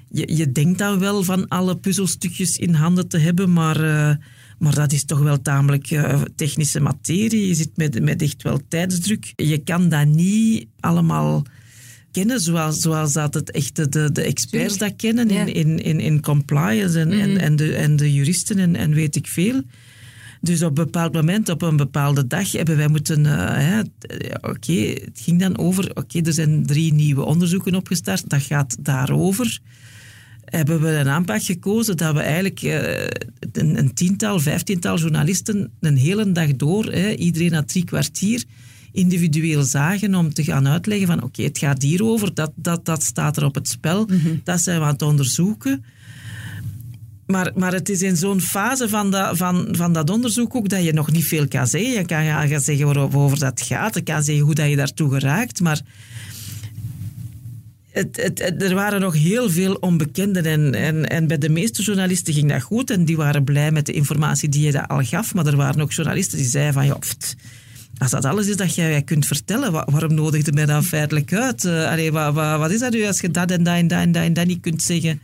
Je, 0.10 0.36
je 0.36 0.52
denkt 0.52 0.78
dan 0.78 1.00
wel 1.00 1.24
van 1.24 1.48
alle 1.48 1.78
puzzelstukjes 1.78 2.58
in 2.58 2.74
handen 2.74 3.08
te 3.08 3.18
hebben, 3.18 3.54
maar... 3.54 3.84
eh, 3.84 4.16
maar 4.64 4.74
dat 4.76 4.92
is 4.92 5.06
toch 5.06 5.20
wel 5.20 5.42
tamelijk 5.42 5.92
eh, 5.92 6.22
technische 6.36 6.80
materie. 6.80 7.48
Je 7.48 7.54
zit 7.54 7.72
met, 7.76 8.02
met 8.02 8.22
echt 8.22 8.44
wel 8.44 8.60
tijdsdruk. 8.68 9.34
Je 9.36 9.58
kan 9.58 9.90
dat 9.90 10.06
niet 10.08 10.68
allemaal 10.80 11.44
kennen 12.12 12.40
zoals, 12.42 12.80
zoals 12.80 13.14
dat 13.14 13.34
het 13.34 13.52
echte 13.52 13.90
de, 13.90 14.12
de 14.12 14.22
experts 14.22 14.78
dat 14.78 14.96
kennen 14.96 15.30
Ja. 15.30 15.46
in, 15.46 15.54
in, 15.54 15.80
in, 15.84 16.00
in 16.00 16.22
compliance 16.22 17.00
en, 17.00 17.12
en, 17.12 17.38
en, 17.38 17.56
de, 17.56 17.76
en 17.76 17.96
de 17.96 18.14
juristen 18.14 18.58
en, 18.60 18.76
en 18.76 18.94
weet 18.94 19.16
ik 19.16 19.28
veel. 19.28 19.62
Dus 20.42 20.62
op 20.62 20.78
een 20.78 20.84
bepaald 20.84 21.14
moment, 21.14 21.50
op 21.50 21.62
een 21.62 21.78
bepaalde 21.78 22.28
dag, 22.28 22.52
hebben 22.52 22.78
wij 22.78 22.88
moeten... 22.88 23.26
eh, 23.26 23.80
t- 23.80 24.44
Oké, 24.48 24.74
het 24.74 25.20
ging 25.24 25.40
dan 25.40 25.58
over... 25.58 25.92
Oké, 25.94 26.20
er 26.22 26.34
zijn 26.34 26.66
drie 26.66 26.94
nieuwe 26.94 27.24
onderzoeken 27.24 27.76
opgestart. 27.76 28.30
Dat 28.30 28.42
gaat 28.42 28.76
daarover 28.80 29.60
hebben 30.56 30.82
we 30.82 30.90
een 30.90 31.10
aanpak 31.10 31.44
gekozen 31.44 31.98
dat 31.98 32.14
we 32.14 32.20
eigenlijk 32.20 32.62
eh, 32.62 33.06
een, 33.52 33.78
een 33.78 33.94
tiental, 33.94 34.40
vijftiental 34.40 34.98
journalisten 34.98 35.72
een 35.80 35.98
hele 35.98 36.32
dag 36.32 36.56
door, 36.56 36.86
hè, 36.86 37.14
iedereen 37.14 37.52
na 37.52 37.64
drie 37.64 37.84
kwartier, 37.84 38.44
individueel 38.92 39.64
zagen 39.64 40.16
om 40.16 40.34
te 40.34 40.44
gaan 40.44 40.68
uitleggen 40.68 41.08
van 41.08 41.24
oké, 41.24 41.44
het 41.44 41.58
gaat 41.58 41.82
hierover, 41.82 42.34
dat, 42.34 42.52
dat, 42.56 42.86
dat 42.86 43.04
staat 43.04 43.38
er 43.38 43.46
op 43.46 43.56
het 43.56 43.68
spel, 43.68 44.08
dat 44.44 44.62
zijn 44.62 44.80
we 44.80 44.86
aan 44.86 44.92
het 44.92 45.02
onderzoeken. 45.02 45.84
Maar, 47.28 47.52
maar 47.56 47.74
het 47.74 47.90
is 47.90 48.02
in 48.02 48.18
zo'n 48.18 48.42
fase 48.42 48.90
van 48.90 49.12
dat, 49.12 49.38
van, 49.38 49.68
van 49.72 49.94
dat 49.94 50.10
onderzoek 50.10 50.56
ook 50.56 50.70
dat 50.70 50.84
je 50.84 50.94
nog 50.94 51.12
niet 51.12 51.26
veel 51.26 51.48
kan 51.48 51.68
zeggen. 51.68 51.92
Je 51.92 52.06
kan 52.06 52.24
gaan 52.24 52.60
zeggen 52.60 52.86
waarover 52.86 53.12
waarover 53.12 53.40
dat 53.40 53.62
gaat, 53.62 53.96
je 53.96 54.02
kan 54.02 54.24
zeggen 54.24 54.44
hoe 54.44 54.56
dat 54.56 54.70
je 54.70 54.76
daartoe 54.76 55.12
geraakt, 55.12 55.62
maar 55.62 55.82
er 58.58 58.74
waren 58.74 59.02
nog 59.02 59.14
heel 59.14 59.50
veel 59.50 59.74
onbekenden 59.74 60.46
en, 60.46 60.74
en, 60.74 61.10
en 61.10 61.28
bij 61.28 61.38
de 61.38 61.50
meeste 61.50 61.82
journalisten 61.82 62.34
ging 62.34 62.50
dat 62.52 62.62
goed 62.62 62.90
en 62.90 63.06
die 63.06 63.18
waren 63.18 63.44
blij 63.44 63.72
met 63.72 63.86
de 63.86 63.92
informatie 63.94 64.50
die 64.50 64.66
je 64.66 64.72
dat 64.72 64.88
al 64.88 65.04
gaf, 65.04 65.34
maar 65.34 65.46
er 65.46 65.56
waren 65.56 65.82
ook 65.82 65.92
journalisten 65.92 66.38
die 66.38 66.48
zeiden 66.48 66.74
van 66.74 66.86
ja, 66.86 66.94
pft, 66.94 67.36
als 67.98 68.12
dat 68.12 68.26
alles 68.26 68.48
is 68.48 68.56
dat 68.56 68.76
jij 68.76 69.02
kunt 69.02 69.26
vertellen, 69.26 69.72
wa- 69.72 69.88
waarom 69.92 70.14
nodigde 70.14 70.52
mij 70.52 70.66
dan 70.66 70.84
feitelijk 70.84 71.34
uit? 71.34 71.66
Eh 71.66 72.10
wat, 72.10 72.34
wat, 72.34 72.60
wat 72.60 72.72
is 72.72 72.80
dat 72.80 72.92
nu 72.94 73.06
als 73.06 73.20
je 73.20 73.32
dat 73.32 73.52
en 73.52 73.64
dat 73.64 73.76
en 73.76 73.88
dat 73.88 74.00
en 74.00 74.12
dat 74.12 74.24
en 74.24 74.34
dat 74.34 74.46
niet 74.46 74.62
kunt 74.62 74.82
zeggen? 74.82 75.22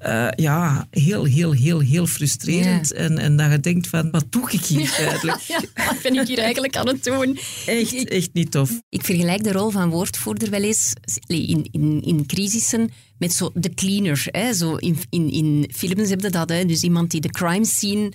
Eh, 0.00 0.28
ja, 0.34 0.86
heel, 0.90 1.24
heel, 1.24 1.52
heel, 1.52 1.80
heel 1.80 2.06
frustrerend. 2.06 2.92
En, 2.92 3.18
en 3.18 3.36
dat 3.36 3.50
je 3.50 3.60
denkt 3.60 3.86
van, 3.86 4.10
wat 4.10 4.24
doe 4.30 4.50
ik 4.50 4.64
hier 4.64 4.86
feitelijk? 4.98 5.40
Ja, 5.40 5.60
wat 5.74 6.02
ben 6.02 6.14
ik 6.14 6.26
hier 6.26 6.38
eigenlijk 6.38 6.76
aan 6.76 6.88
het 6.88 7.04
doen? 7.04 7.38
Echt, 7.66 8.08
echt 8.08 8.30
niet 8.32 8.50
tof. 8.50 8.80
Ik 8.88 9.04
vergelijk 9.04 9.42
de 9.42 9.52
rol 9.52 9.70
van 9.70 9.90
woordvoerder 9.90 10.50
wel 10.50 10.62
eens 10.62 10.92
in, 11.26 11.68
in, 11.70 12.02
in 12.02 12.26
crisissen 12.26 12.90
met 13.18 13.32
zo 13.32 13.50
de 13.54 13.74
cleaner. 13.74 14.24
Hè. 14.24 14.52
Zo 14.52 14.74
in, 14.74 14.98
in, 15.10 15.30
in 15.30 15.70
films 15.74 16.10
heb 16.10 16.20
je 16.20 16.30
dat. 16.30 16.48
Hè. 16.48 16.64
Dus 16.64 16.82
iemand 16.82 17.10
die 17.10 17.20
de 17.20 17.30
crime 17.30 17.64
scene 17.64 18.12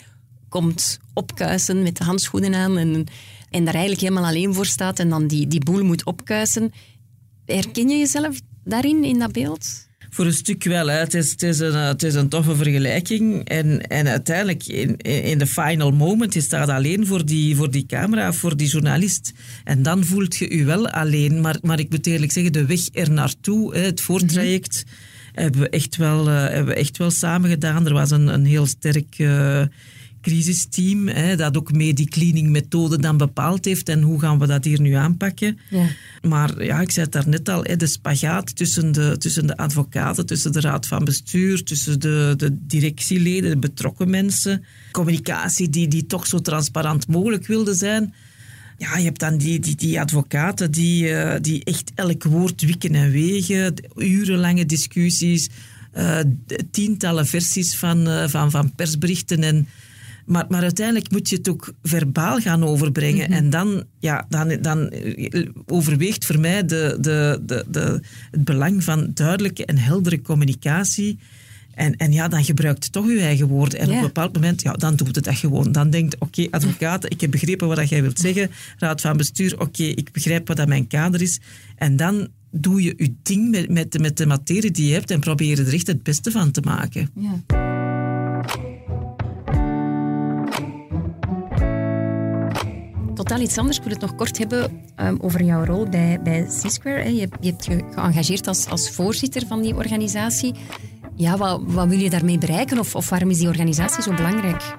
komt 0.50 1.00
opkuisen 1.13 1.84
met 1.84 1.98
de 1.98 2.04
handschoenen 2.04 2.56
aan 2.56 2.78
en, 2.78 3.06
en 3.50 3.65
daar 3.65 3.74
eigenlijk 3.74 4.02
helemaal 4.02 4.26
alleen 4.30 4.54
voor 4.54 4.65
staat 4.65 5.00
en 5.00 5.10
dan 5.10 5.28
die, 5.28 5.48
die 5.48 5.63
boel 5.63 5.84
moet 5.84 6.06
opkuisen. 6.06 6.71
Herken 7.45 7.89
je 7.89 7.98
jezelf 7.98 8.39
daarin, 8.63 9.04
in 9.04 9.19
dat 9.19 9.32
beeld? 9.32 9.86
Voor 10.10 10.26
een 10.26 10.34
stuk 10.34 10.63
wel. 10.63 10.88
Hè. 10.88 10.98
Het, 10.98 11.13
is, 11.13 11.32
het, 11.32 11.44
is 11.44 11.60
een, 11.60 11.74
het 11.74 12.04
is 12.04 12.13
een 12.13 12.30
toffe 12.30 12.56
vergelijking. 12.56 13.48
En, 13.48 13.88
en 13.88 14.08
uiteindelijk, 14.08 14.65
in, 14.68 14.98
in 15.02 15.38
de 15.38 15.48
final 15.48 15.91
moment, 15.91 16.34
je 16.34 16.41
staat 16.41 16.70
alleen 16.70 17.06
voor 17.08 17.26
die, 17.26 17.56
voor 17.56 17.72
die 17.72 17.86
camera, 17.86 18.34
voor 18.34 18.58
die 18.58 18.68
journalist. 18.68 19.34
En 19.63 19.84
dan 19.84 20.04
voelt 20.04 20.36
je 20.36 20.58
je 20.58 20.63
wel 20.63 20.89
alleen. 20.89 21.41
Maar, 21.41 21.58
maar 21.62 21.80
ik 21.80 21.89
moet 21.89 22.08
eerlijk 22.08 22.32
zeggen, 22.32 22.54
de 22.54 22.65
weg 22.65 22.82
er 22.94 23.12
naartoe, 23.12 23.78
het 23.78 24.02
voortraject, 24.02 24.84
hebben, 25.34 25.62
we 25.62 25.70
echt 25.70 25.96
wel, 25.96 26.30
eh, 26.30 26.36
hebben 26.36 26.74
we 26.74 26.80
echt 26.80 26.98
wel 26.98 27.12
samen 27.12 27.50
gedaan. 27.50 27.86
Er 27.86 27.94
was 27.94 28.12
een, 28.12 28.28
een 28.28 28.46
heel 28.46 28.65
sterk... 28.65 29.15
eh, 29.18 29.63
crisisteam, 30.26 31.08
hè, 31.08 31.36
dat 31.36 31.58
ook 31.58 31.72
mee 31.72 31.94
die 31.94 32.10
cleaning-methode 32.10 33.00
dan 33.00 33.18
bepaald 33.18 33.66
heeft 33.66 33.90
en 33.90 34.02
hoe 34.02 34.20
gaan 34.20 34.40
we 34.40 34.48
dat 34.48 34.64
hier 34.64 34.82
nu 34.82 34.94
aanpakken. 34.94 35.58
Ja. 35.70 35.88
Maar 36.22 36.64
ja, 36.64 36.82
ik 36.82 36.92
zei 36.92 37.06
het 37.06 37.14
daarnet 37.14 37.50
al, 37.50 37.64
hè, 37.64 37.76
de 37.76 37.88
spagaat 37.88 38.56
tussen 38.56 38.92
de, 38.92 39.16
tussen 39.18 39.48
de 39.48 39.58
advocaten, 39.58 40.26
tussen 40.26 40.52
de 40.52 40.60
raad 40.60 40.88
van 40.88 41.06
bestuur, 41.06 41.64
tussen 41.64 42.00
de, 42.00 42.34
de 42.38 42.58
directieleden, 42.68 43.50
de 43.50 43.58
betrokken 43.58 44.10
mensen, 44.10 44.64
communicatie 44.92 45.70
die, 45.70 45.88
die 45.88 46.06
toch 46.06 46.28
zo 46.28 46.40
transparant 46.40 47.08
mogelijk 47.08 47.48
wilde 47.48 47.74
zijn. 47.74 48.14
Ja, 48.78 48.98
je 48.98 49.04
hebt 49.04 49.20
dan 49.20 49.38
die, 49.38 49.60
die, 49.60 49.76
die 49.76 50.00
advocaten 50.00 50.72
die, 50.72 51.10
eh, 51.10 51.42
die 51.42 51.64
echt 51.64 51.92
elk 51.96 52.24
woord 52.24 52.62
wikken 52.62 52.96
en 52.96 53.12
wegen, 53.12 53.74
urenlange 53.96 54.66
discussies, 54.66 55.50
eh, 55.96 56.20
tientallen 56.72 57.26
versies 57.26 57.76
van, 57.76 58.08
eh, 58.08 58.28
van, 58.28 58.52
van 58.52 58.76
persberichten 58.76 59.44
en 59.44 59.68
maar, 60.26 60.46
maar 60.50 60.62
uiteindelijk 60.62 61.12
moet 61.12 61.30
je 61.30 61.36
het 61.36 61.50
ook 61.50 61.74
verbaal 61.84 62.40
gaan 62.40 62.64
overbrengen. 62.64 63.30
En 63.32 63.50
dan, 63.50 63.84
ja, 64.00 64.26
dan, 64.30 64.58
dan 64.62 64.92
overweegt 65.66 66.26
voor 66.26 66.40
mij 66.40 66.66
de, 66.66 66.98
de, 67.02 67.40
de, 67.46 67.66
de, 67.68 68.00
het 68.32 68.44
belang 68.44 68.84
van 68.84 69.12
duidelijke 69.14 69.66
en 69.66 69.78
heldere 69.78 70.22
communicatie. 70.22 71.20
En, 71.74 71.96
en 71.96 72.12
ja, 72.12 72.28
dan 72.28 72.44
gebruikt 72.44 72.86
je 72.86 72.90
toch 72.92 73.08
je 73.08 73.20
eigen 73.20 73.48
woorden. 73.48 73.80
En 73.80 73.86
op 73.86 73.92
een 73.96 74.02
bepaald 74.02 74.34
moment, 74.34 74.62
ja, 74.62 74.74
dan 74.74 74.96
doet 74.96 75.16
het 75.16 75.26
dat 75.26 75.36
gewoon. 75.36 75.72
Dan 75.72 75.90
denkt, 75.90 76.16
oké, 76.20 76.48
advocaat, 76.50 77.12
ik 77.12 77.22
heb 77.22 77.32
begrepen 77.32 77.68
wat 77.68 77.78
dat 77.78 77.90
jij 77.90 78.02
wilt 78.02 78.20
zeggen. 78.20 78.50
Raad 78.78 79.02
van 79.02 79.18
bestuur, 79.18 79.60
oké, 79.60 79.84
ik 79.84 80.12
begrijp 80.12 80.48
wat 80.48 80.58
dat 80.58 80.68
mijn 80.68 80.88
kader 80.88 81.22
is. 81.22 81.40
En 81.76 81.96
dan 81.96 82.28
doe 82.52 82.82
je 82.84 82.94
je 82.98 83.14
ding 83.24 83.50
met, 83.52 83.70
met, 83.70 83.92
de- 83.92 84.00
met 84.00 84.18
de 84.18 84.26
materie 84.26 84.72
die 84.72 84.88
je 84.88 84.94
hebt 84.94 85.12
en 85.12 85.20
probeer 85.20 85.60
er 85.60 85.74
echt 85.74 85.88
het 85.88 86.04
beste 86.04 86.32
van 86.32 86.52
te 86.52 86.62
maken. 86.62 87.10
Ja. 87.20 87.64
Totaal 93.26 93.44
iets 93.44 93.58
anders. 93.58 93.78
Ik 93.78 93.84
wil 93.84 93.92
het 93.92 94.02
nog 94.02 94.16
kort 94.16 94.38
hebben 94.38 94.72
ehm, 94.96 95.16
over 95.20 95.44
jouw 95.44 95.64
rol 95.66 95.90
bij, 95.90 96.20
bij 96.24 96.44
C-Square. 96.44 97.14
Je, 97.16 97.20
hebt- 97.20 97.66
je 97.66 97.84
geëngageerd 97.94 98.48
als, 98.48 98.68
als 98.68 98.90
voorzitter 98.90 99.48
van 99.48 99.62
die 99.62 99.76
organisatie. 99.76 100.54
Ja, 101.16 101.38
wat, 101.38 101.62
wat 101.66 101.88
wil 101.88 102.00
je 102.00 102.10
daarmee 102.10 102.38
bereiken? 102.38 102.80
Of, 102.80 102.96
of 102.96 103.10
waarom 103.10 103.30
is 103.30 103.38
die 103.38 103.48
organisatie 103.48 104.04
zo 104.04 104.14
belangrijk? 104.14 104.76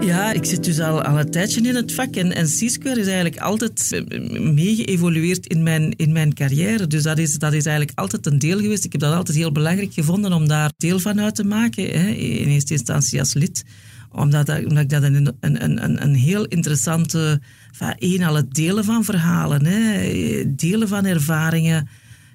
Ja, 0.00 0.32
ik 0.32 0.44
zit 0.44 0.64
dus 0.64 0.80
al, 0.80 1.02
al 1.02 1.18
een 1.18 1.30
tijdje 1.30 1.60
in 1.60 1.74
het 1.74 1.92
vak 1.92 2.14
en, 2.16 2.34
en 2.34 2.44
C-Square 2.46 3.00
is 3.00 3.06
eigenlijk 3.06 3.38
altijd 3.38 3.92
eh, 3.92 4.20
mee 4.52 4.74
geëvolueerd 4.74 5.46
in 5.46 5.62
mijn, 5.62 5.92
in 5.96 6.12
mijn 6.12 6.34
carrière. 6.34 6.86
Dus 6.86 7.02
dat 7.02 7.18
is, 7.18 7.38
dat 7.38 7.52
is 7.52 7.64
eigenlijk 7.66 7.98
altijd 7.98 8.26
een 8.26 8.38
deel 8.38 8.58
geweest. 8.58 8.84
Ik 8.84 8.92
heb 8.92 9.00
dat 9.00 9.14
altijd 9.14 9.36
heel 9.36 9.52
belangrijk 9.52 9.92
gevonden 9.92 10.32
om 10.32 10.48
daar 10.48 10.70
deel 10.76 10.98
van 10.98 11.20
uit 11.20 11.34
te 11.34 11.44
maken. 11.44 11.84
Hè, 11.84 12.08
in 12.08 12.48
eerste 12.48 12.72
instantie 12.72 13.18
als 13.18 13.34
lid. 13.34 13.64
Omdat, 14.12 14.46
dat- 14.46 14.64
omdat 14.64 14.82
ik 14.82 14.88
dat 14.88 15.02
een, 15.02 15.36
een, 15.40 15.64
een, 15.64 16.02
een 16.02 16.14
heel 16.14 16.44
interessante... 16.44 17.40
Van, 17.72 17.94
één, 17.98 18.22
al 18.22 18.34
het 18.34 18.54
delen 18.54 18.84
van 18.84 19.04
verhalen, 19.04 19.64
hè, 19.64 20.54
delen 20.54 20.88
van 20.88 21.04
ervaringen, 21.04 21.88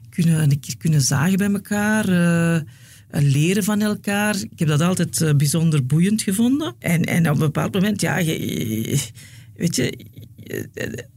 kunnen, 0.09 0.41
een 0.41 0.59
keer 0.59 0.77
kunnen 0.77 1.01
zagen 1.01 1.37
bij 1.37 1.51
elkaar... 1.51 2.09
eh, 2.09 2.61
leren 3.09 3.63
van 3.63 3.81
elkaar. 3.81 4.35
Ik 4.35 4.59
heb 4.59 4.67
dat 4.67 4.81
altijd 4.81 5.21
eh, 5.21 5.35
bijzonder 5.35 5.85
boeiend 5.85 6.21
gevonden. 6.21 6.75
En, 6.79 7.01
en 7.03 7.27
op 7.29 7.33
een 7.33 7.39
bepaald 7.39 7.73
moment, 7.73 8.01
ja, 8.01 8.15
weet 9.55 9.75
je, 9.75 10.05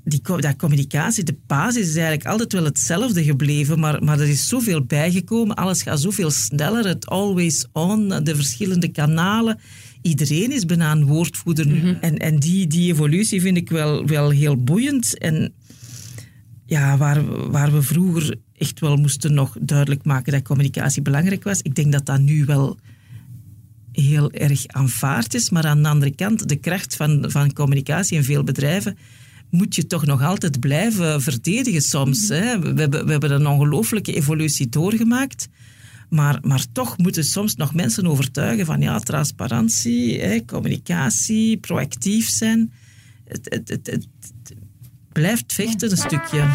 die, 0.05 0.21
dat 0.23 0.57
communicatie, 0.57 1.25
de 1.25 1.37
basis 1.47 1.88
is 1.88 1.94
eigenlijk 1.94 2.27
altijd 2.27 2.53
wel 2.53 2.64
hetzelfde 2.64 3.25
gebleven, 3.25 3.79
maar, 3.79 4.05
maar 4.05 4.21
er 4.21 4.29
is 4.29 4.49
zoveel 4.49 4.85
bijgekomen. 4.85 5.57
Alles 5.57 5.83
gaat 5.83 6.01
zoveel 6.01 6.31
sneller, 6.31 6.87
het 6.87 7.07
always 7.07 7.66
on, 7.73 8.09
de 8.09 8.35
verschillende 8.35 8.88
kanalen. 8.88 9.59
Iedereen 10.02 10.52
is 10.52 10.64
bijna 10.64 10.92
een 10.92 11.06
woordvoerder 11.06 11.66
nu. 11.66 11.96
En, 12.00 12.16
en 12.16 12.38
die, 12.38 12.66
die 12.66 12.92
evolutie 12.92 13.40
vind 13.40 13.56
ik 13.56 13.70
wel, 13.70 14.06
wel 14.06 14.30
heel 14.30 14.56
boeiend. 14.56 15.18
En 15.18 15.52
ja, 16.66 16.96
waar, 16.96 17.50
waar 17.50 17.72
we 17.72 17.82
vroeger 17.82 18.37
echt 18.56 18.80
wel 18.80 18.96
moesten 18.96 19.34
nog 19.34 19.56
duidelijk 19.61 20.04
maken 20.04 20.32
dat 20.32 20.42
communicatie 20.42 21.02
belangrijk 21.02 21.44
was. 21.44 21.62
Ik 21.62 21.74
denk 21.74 21.92
dat 21.92 22.06
dat 22.06 22.20
nu 22.20 22.44
wel 22.44 22.78
heel 23.92 24.30
erg 24.32 24.66
aanvaard 24.66 25.34
is. 25.34 25.50
Maar 25.50 25.66
aan 25.66 25.82
de 25.82 25.88
andere 25.88 26.14
kant, 26.14 26.48
de 26.48 26.56
kracht 26.56 26.96
van, 26.96 27.24
van 27.28 27.52
communicatie 27.52 28.16
in 28.16 28.24
veel 28.24 28.44
bedrijven 28.44 28.96
moet 29.50 29.74
je 29.74 29.87
toch 29.87 30.06
nog 30.06 30.22
altijd 30.22 30.61
blijven 30.61 31.22
verdedigen 31.22 31.82
soms. 31.82 32.28
Hè. 32.28 32.58
We, 32.58 32.80
hebben, 32.80 33.04
we 33.04 33.11
hebben 33.11 33.30
een 33.30 33.46
ongelooflijke 33.46 34.14
evolutie 34.14 34.68
doorgemaakt. 34.68 35.48
Maar, 36.09 36.38
maar 36.42 36.64
toch 36.73 36.99
moeten 36.99 37.25
soms 37.25 37.55
nog 37.55 37.75
mensen 37.75 38.07
overtuigen 38.07 38.66
van 38.66 38.81
ja, 38.81 38.99
transparantie, 38.99 40.21
hè, 40.21 40.44
communicatie, 40.44 41.57
proactief 41.57 42.29
zijn. 42.29 42.73
Het, 43.25 43.47
het, 43.68 43.87
het, 43.87 44.07
blijft 45.12 45.53
vechten 45.53 45.90
een 45.90 45.97
stukje. 45.97 46.47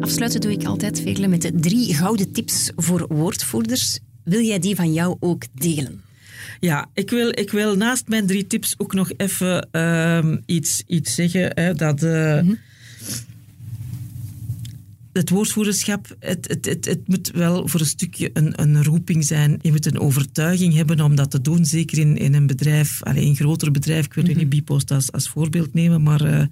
Afsluiten 0.00 0.40
doe 0.40 0.52
ik 0.52 0.64
altijd, 0.64 1.00
Veerle, 1.00 1.28
met 1.28 1.42
de 1.42 1.54
drie 1.54 1.94
gouden 1.94 2.32
tips 2.32 2.70
voor 2.76 3.06
woordvoerders. 3.08 3.98
Wil 4.24 4.40
jij 4.40 4.58
die 4.58 4.76
van 4.76 4.92
jou 4.92 5.16
ook 5.20 5.44
delen? 5.54 6.02
Ja, 6.60 6.88
ik 6.94 7.10
wil, 7.10 7.28
ik 7.28 7.50
wil 7.50 7.76
naast 7.76 8.08
mijn 8.08 8.26
drie 8.26 8.46
tips 8.46 8.74
ook 8.78 8.94
nog 8.94 9.10
even 9.16 9.68
ehm, 9.70 10.36
iets, 10.46 10.82
iets 10.86 11.14
zeggen. 11.14 11.50
Hè, 11.54 11.74
dat 11.74 12.02
eh, 12.02 12.40
het 15.12 15.30
woordvoerderschap, 15.30 16.16
het, 16.18 16.48
het, 16.48 16.66
het, 16.66 16.84
het 16.84 17.08
moet 17.08 17.30
wel 17.30 17.68
voor 17.68 17.80
een 17.80 17.86
stukje 17.86 18.30
een, 18.32 18.60
een 18.60 18.84
roeping 18.84 19.24
zijn. 19.24 19.58
Je 19.62 19.70
moet 19.70 19.86
een 19.86 20.00
overtuiging 20.00 20.74
hebben 20.74 21.00
om 21.00 21.14
dat 21.14 21.30
te 21.30 21.40
doen. 21.40 21.64
Zeker 21.64 21.98
in, 21.98 22.16
in 22.16 22.34
een 22.34 22.46
bedrijf, 22.46 23.02
alleen 23.02 23.28
een 23.28 23.36
groter 23.36 23.70
bedrijf. 23.70 24.04
Ik 24.04 24.14
wil 24.14 24.24
mm 24.24 24.36
niet 24.36 24.48
Bipost 24.48 24.90
als, 24.90 25.12
als 25.12 25.28
voorbeeld 25.28 25.74
nemen, 25.74 26.02
maar 26.02 26.20
eh, 26.20 26.44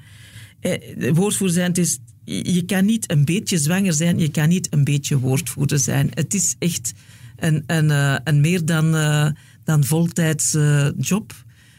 eh, 0.60 1.14
woordvoerder 1.14 1.56
zijn, 1.56 1.68
het 1.68 1.78
is, 1.78 1.98
je 2.24 2.62
kan 2.66 2.84
niet 2.84 3.10
een 3.10 3.24
beetje 3.24 3.58
zwanger 3.58 3.92
zijn, 3.92 4.18
je 4.18 4.30
kan 4.30 4.48
niet 4.48 4.72
een 4.72 4.84
beetje 4.84 5.18
woordvoerder 5.18 5.78
zijn. 5.78 6.10
Het 6.14 6.34
is 6.34 6.54
echt 6.58 6.92
een, 7.36 7.62
een, 7.66 7.90
eh, 7.90 8.16
een 8.24 8.40
meer 8.40 8.64
dan, 8.64 8.94
eh, 8.94 9.30
dan 9.64 9.84
voltijds 9.84 10.56
job. 10.98 11.32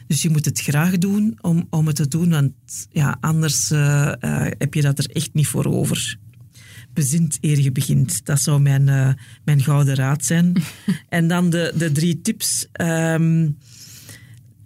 Dus 0.06 0.22
je 0.22 0.30
moet 0.30 0.44
het 0.44 0.60
graag 0.60 0.98
doen 0.98 1.38
om, 1.40 1.66
om 1.70 1.86
het 1.86 1.96
te 1.96 2.08
doen, 2.08 2.30
want 2.30 2.52
ja, 2.90 3.16
anders 3.20 3.68
heb 4.58 4.74
je 4.74 4.82
dat 4.82 4.98
er 4.98 5.10
echt 5.10 5.30
niet 5.32 5.46
voor 5.46 5.64
over. 5.64 6.18
Bezint 6.92 7.38
eer 7.40 7.60
je 7.60 7.72
begint. 7.72 8.20
Dat 8.24 8.40
zou 8.40 8.60
mijn, 8.60 8.88
eh, 8.88 9.08
mijn 9.44 9.62
gouden 9.62 9.94
raad 9.94 10.24
zijn. 10.24 10.52
en 11.08 11.28
dan 11.28 11.50
de, 11.50 11.72
de 11.76 11.92
drie 11.92 12.20
tips. 12.20 12.66
Ehm, 12.72 13.48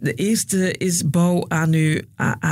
de 0.01 0.15
eerste 0.15 0.73
is 0.73 1.11
bouw 1.11 1.49
aan 1.49 1.73
uw, 1.73 2.01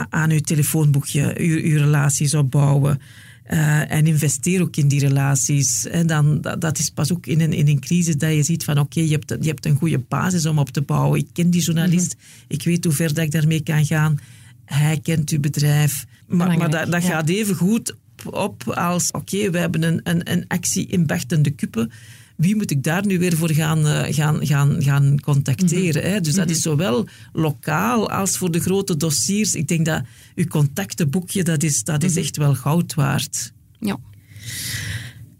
aan 0.08 0.30
uw 0.30 0.40
telefoonboekje, 0.40 1.34
uw, 1.38 1.62
uw 1.62 1.76
relaties 1.76 2.34
opbouwen. 2.34 3.00
Eh, 3.42 3.90
en 3.90 4.06
investeer 4.06 4.62
ook 4.62 4.76
in 4.76 4.88
die 4.88 5.00
relaties. 5.00 5.86
En 5.86 6.06
dan, 6.06 6.40
dat, 6.40 6.60
dat 6.60 6.78
is 6.78 6.90
pas 6.90 7.12
ook 7.12 7.26
in 7.26 7.40
een, 7.40 7.52
in 7.52 7.68
een 7.68 7.80
crisis 7.80 8.16
dat 8.16 8.34
je 8.34 8.42
ziet 8.42 8.64
van 8.64 8.78
oké, 8.78 9.00
je, 9.00 9.10
hebt, 9.10 9.36
je 9.40 9.48
hebt 9.48 9.66
een 9.66 9.76
goede 9.76 9.98
basis 9.98 10.46
om 10.46 10.58
op 10.58 10.68
te 10.68 10.82
bouwen. 10.82 11.18
Ik 11.18 11.26
ken 11.32 11.50
die 11.50 11.62
journalist, 11.62 12.16
ik 12.48 12.62
weet 12.62 12.84
hoe 12.84 12.92
ver 12.92 13.14
dat 13.14 13.24
ik 13.24 13.30
daarmee 13.30 13.62
kan 13.62 13.86
gaan. 13.86 14.18
Hij 14.64 15.00
kent 15.02 15.30
uw 15.30 15.40
bedrijf. 15.40 16.04
Maar, 16.26 16.58
maar 16.58 16.70
dat, 16.70 16.90
dat 16.90 17.02
ja. 17.02 17.08
gaat 17.08 17.28
even 17.28 17.54
goed 17.54 17.94
op, 18.26 18.68
als 18.68 19.10
oké, 19.10 19.50
we 19.50 19.58
hebben 19.58 19.82
een, 19.82 20.00
een, 20.02 20.30
een 20.32 20.44
actie 20.48 20.86
in 20.86 21.06
Bechtende 21.06 21.50
Kuppen 21.50 21.90
wie 22.42 22.56
moet 22.56 22.70
ik 22.70 22.82
daar 22.82 23.06
nu 23.06 23.18
weer 23.18 23.36
voor 23.36 23.50
gaan, 23.50 23.86
eh, 23.86 24.14
gaan, 24.14 24.46
gaan, 24.46 24.82
gaan 24.82 25.20
contacteren? 25.20 26.10
hè? 26.10 26.20
Dus 26.20 26.34
dat 26.34 26.50
is 26.50 26.62
zowel 26.62 27.06
lokaal 27.32 28.10
als 28.10 28.36
voor 28.38 28.50
de 28.50 28.60
grote 28.60 28.96
dossiers. 28.96 29.54
Ik 29.54 29.68
denk 29.68 29.86
dat 29.86 30.02
uw 30.34 30.46
contactenboekje, 30.46 31.42
dat 31.42 31.62
is, 31.62 31.84
dat 31.84 32.02
is 32.02 32.16
echt 32.16 32.36
wel 32.36 32.54
goud 32.54 32.94
waard. 32.94 33.52
Ja. 33.78 33.98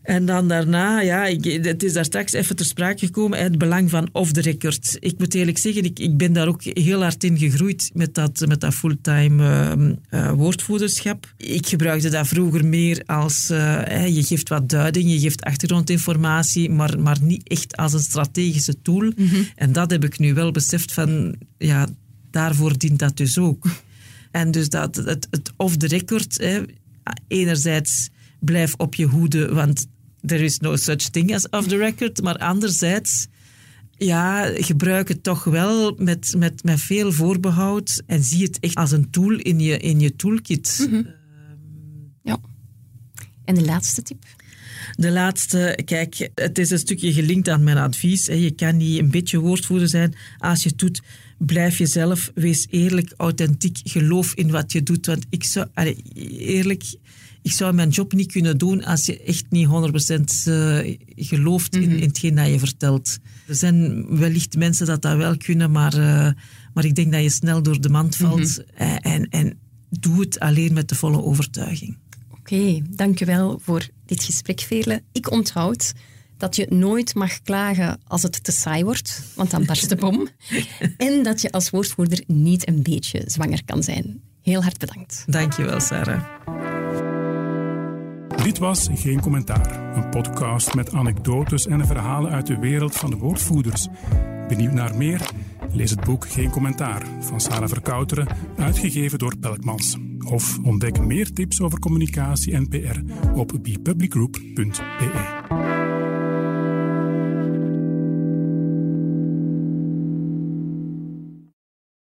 En 0.03 0.27
dan 0.27 0.49
daarna, 0.49 1.01
ja, 1.01 1.25
ik, 1.27 1.45
het 1.65 1.83
is 1.83 1.93
daar 1.93 2.05
straks 2.05 2.33
even 2.33 2.57
ter 2.57 2.67
sprake 2.67 3.07
gekomen, 3.07 3.39
het 3.39 3.59
belang 3.59 3.91
van 3.91 4.09
off 4.13 4.33
the 4.33 4.41
record. 4.41 4.97
Ik 5.01 5.19
moet 5.19 5.35
eerlijk 5.35 5.59
zeggen, 5.59 5.85
ik, 5.85 5.99
ik 5.99 6.17
ben 6.17 6.33
daar 6.33 6.49
ook 6.49 6.63
heel 6.63 7.03
hard 7.03 7.25
in 7.25 7.39
gegroeid 7.39 7.91
met 7.95 8.15
dat, 8.15 8.45
met 8.47 8.61
dat 8.61 8.75
fulltime 8.75 9.43
uh, 9.43 10.21
uh, 10.21 10.33
woordvoerderschap. 10.33 11.35
Ik 11.37 11.67
gebruikte 11.67 12.09
dat 12.09 12.29
vroeger 12.29 12.65
meer 12.65 13.03
als, 13.07 13.51
uh, 13.51 14.07
je 14.07 14.23
geeft 14.23 14.49
wat 14.49 14.69
duiding, 14.69 15.11
je 15.11 15.19
geeft 15.19 15.43
achtergrondinformatie, 15.43 16.71
maar, 16.71 17.01
maar 17.01 17.19
niet 17.21 17.49
echt 17.49 17.77
als 17.77 17.93
een 17.93 18.01
strategische 18.01 18.83
tool. 18.83 19.13
Mm 19.17 19.29
-hmm. 19.29 19.47
En 19.57 19.73
dat 19.73 19.91
heb 19.91 20.05
ik 20.05 20.19
nu 20.19 20.35
wel 20.35 20.51
beseft 20.51 20.93
van, 20.93 21.37
ja, 21.59 21.89
daarvoor 22.31 22.79
dient 22.79 22.99
dat 22.99 23.17
dus 23.17 23.39
ook. 23.39 23.67
En 24.31 24.51
dus 24.51 24.69
dat, 24.69 24.97
het, 24.97 25.27
het 25.31 25.53
off 25.57 25.77
the 25.77 25.87
record, 25.87 26.39
hè, 26.39 26.63
enerzijds 27.29 28.11
blijf 28.41 28.75
op 28.77 28.95
je 28.95 29.05
hoede, 29.05 29.55
want 29.55 29.87
there 30.27 30.45
is 30.45 30.59
no 30.59 30.77
such 30.77 31.11
thing 31.11 31.35
as 31.35 31.51
off 31.51 31.67
the 31.67 31.77
record. 31.77 32.23
Maar 32.23 32.37
anderzijds, 32.37 33.27
ja, 33.97 34.51
gebruik 34.55 35.09
het 35.09 35.23
toch 35.23 35.45
wel 35.45 35.95
met, 35.99 36.35
met, 36.37 36.65
met 36.65 36.81
veel 36.81 37.13
voorbehoud 37.13 38.03
en 38.07 38.23
zie 38.23 38.43
het 38.43 38.59
echt 38.61 38.75
als 38.75 38.93
een 38.93 39.11
tool 39.11 39.33
in 39.33 39.61
je, 39.61 39.79
in 39.79 40.01
je 40.01 40.17
toolkit. 40.17 40.79
Mm 40.81 40.95
-hmm. 40.95 41.07
Ja. 42.23 42.41
En 43.45 43.55
de 43.55 43.65
laatste 43.65 44.03
tip? 44.03 44.25
De 44.97 45.11
laatste, 45.11 45.79
kijk, 45.85 46.31
het 46.35 46.59
is 46.59 46.71
een 46.71 46.79
stukje 46.79 47.13
gelinkt 47.13 47.49
aan 47.49 47.65
mijn 47.65 47.77
advies. 47.77 48.27
Je 48.27 48.51
kan 48.51 48.77
niet 48.77 48.99
een 48.99 49.11
beetje 49.11 49.39
woordvoerder 49.39 49.89
zijn. 49.89 50.15
Als 50.39 50.63
je 50.63 50.69
het 50.69 50.79
doet, 50.79 51.01
blijf 51.39 51.79
jezelf, 51.79 52.31
wees 52.35 52.67
eerlijk, 52.71 53.15
authentiek, 53.17 53.79
geloof 53.85 54.35
in 54.35 54.51
wat 54.51 54.73
je 54.73 54.83
doet. 54.83 55.07
Want 55.07 55.25
ik 55.31 55.45
zou, 55.45 55.67
eerlijk, 56.39 56.85
ik 57.43 57.53
zou 57.53 57.75
mijn 57.75 57.89
job 57.89 58.13
niet 58.13 58.33
kunnen 58.33 58.59
doen 58.59 58.85
als 58.85 59.07
je 59.07 59.23
echt 59.23 59.45
niet 59.49 59.69
100% 60.47 60.49
uh, 60.49 60.97
gelooft 61.17 61.77
in, 61.77 61.91
in 61.91 62.09
hetgeen 62.09 62.35
dat 62.35 62.47
je 62.47 62.59
vertelt. 62.59 63.19
Er 63.47 63.55
zijn 63.55 64.07
wellicht 64.19 64.57
mensen 64.57 64.87
dat 64.87 65.03
dat 65.03 65.17
wel 65.17 65.37
kunnen, 65.37 65.71
maar, 65.71 65.95
uh, 65.95 66.31
maar 66.75 66.85
ik 66.85 66.95
denk 66.95 67.13
dat 67.13 67.23
je 67.23 67.31
snel 67.31 67.63
door 67.63 67.81
de 67.81 67.89
mand 67.89 68.17
valt. 68.17 68.39
Mm 68.39 68.65
-hmm. 68.75 68.97
en, 68.97 69.29
en 69.29 69.59
doe 69.89 70.21
het 70.21 70.41
alleen 70.41 70.73
met 70.73 70.89
de 70.89 70.95
volle 70.95 71.23
overtuiging. 71.23 71.99
Oké, 72.31 72.55
okay, 72.55 72.83
dankjewel 72.91 73.61
voor 73.63 73.89
dit 74.07 74.25
gesprek, 74.25 74.61
Veerle. 74.61 75.03
Ik 75.13 75.31
onthoud 75.31 75.93
dat 76.37 76.57
je 76.57 76.67
nooit 76.71 77.15
mag 77.15 77.43
klagen 77.43 78.01
als 78.07 78.23
het 78.23 78.45
te 78.45 78.53
saai 78.53 78.85
wordt, 78.85 79.23
want 79.35 79.51
dan 79.51 79.65
barst 79.65 79.89
de 79.89 79.97
bom. 79.97 80.29
en 80.97 81.23
dat 81.23 81.41
je 81.41 81.53
als 81.53 81.71
woordvoerder 81.71 82.23
niet 82.27 82.69
een 82.69 82.83
beetje 82.83 83.23
zwanger 83.27 83.65
kan 83.65 83.83
zijn. 83.83 84.21
Heel 84.43 84.63
hard 84.63 84.79
bedankt. 84.79 85.25
Dankjewel, 85.27 85.81
Sarah. 85.81 86.72
Dit 88.43 88.59
was 88.59 88.89
Geen 88.95 89.21
Commentaar, 89.21 89.97
een 89.97 90.09
podcast 90.09 90.75
met 90.75 90.95
anekdotes 90.95 91.67
en 91.67 91.87
verhalen 91.87 92.31
uit 92.31 92.47
de 92.47 92.59
wereld 92.59 92.97
van 92.97 93.11
de 93.11 93.17
woordvoerders. 93.17 93.89
Benieuwd 94.49 94.73
naar 94.73 94.97
meer? 94.97 95.31
Lees 95.73 95.91
het 95.91 96.05
boek 96.05 96.29
Geen 96.29 96.51
Commentaar 96.51 97.07
van 97.21 97.41
Sarah 97.41 97.69
Verkouteren, 97.69 98.27
uitgegeven 98.57 99.19
door 99.19 99.39
Pelkmans. 99.39 99.97
Of 100.25 100.59
ontdek 100.63 101.01
meer 101.01 101.33
tips 101.33 101.61
over 101.61 101.79
communicatie 101.79 102.53
en 102.53 102.69
PR 102.69 103.01
op 103.35 103.59
bepublicgroup.be. 103.63 105.92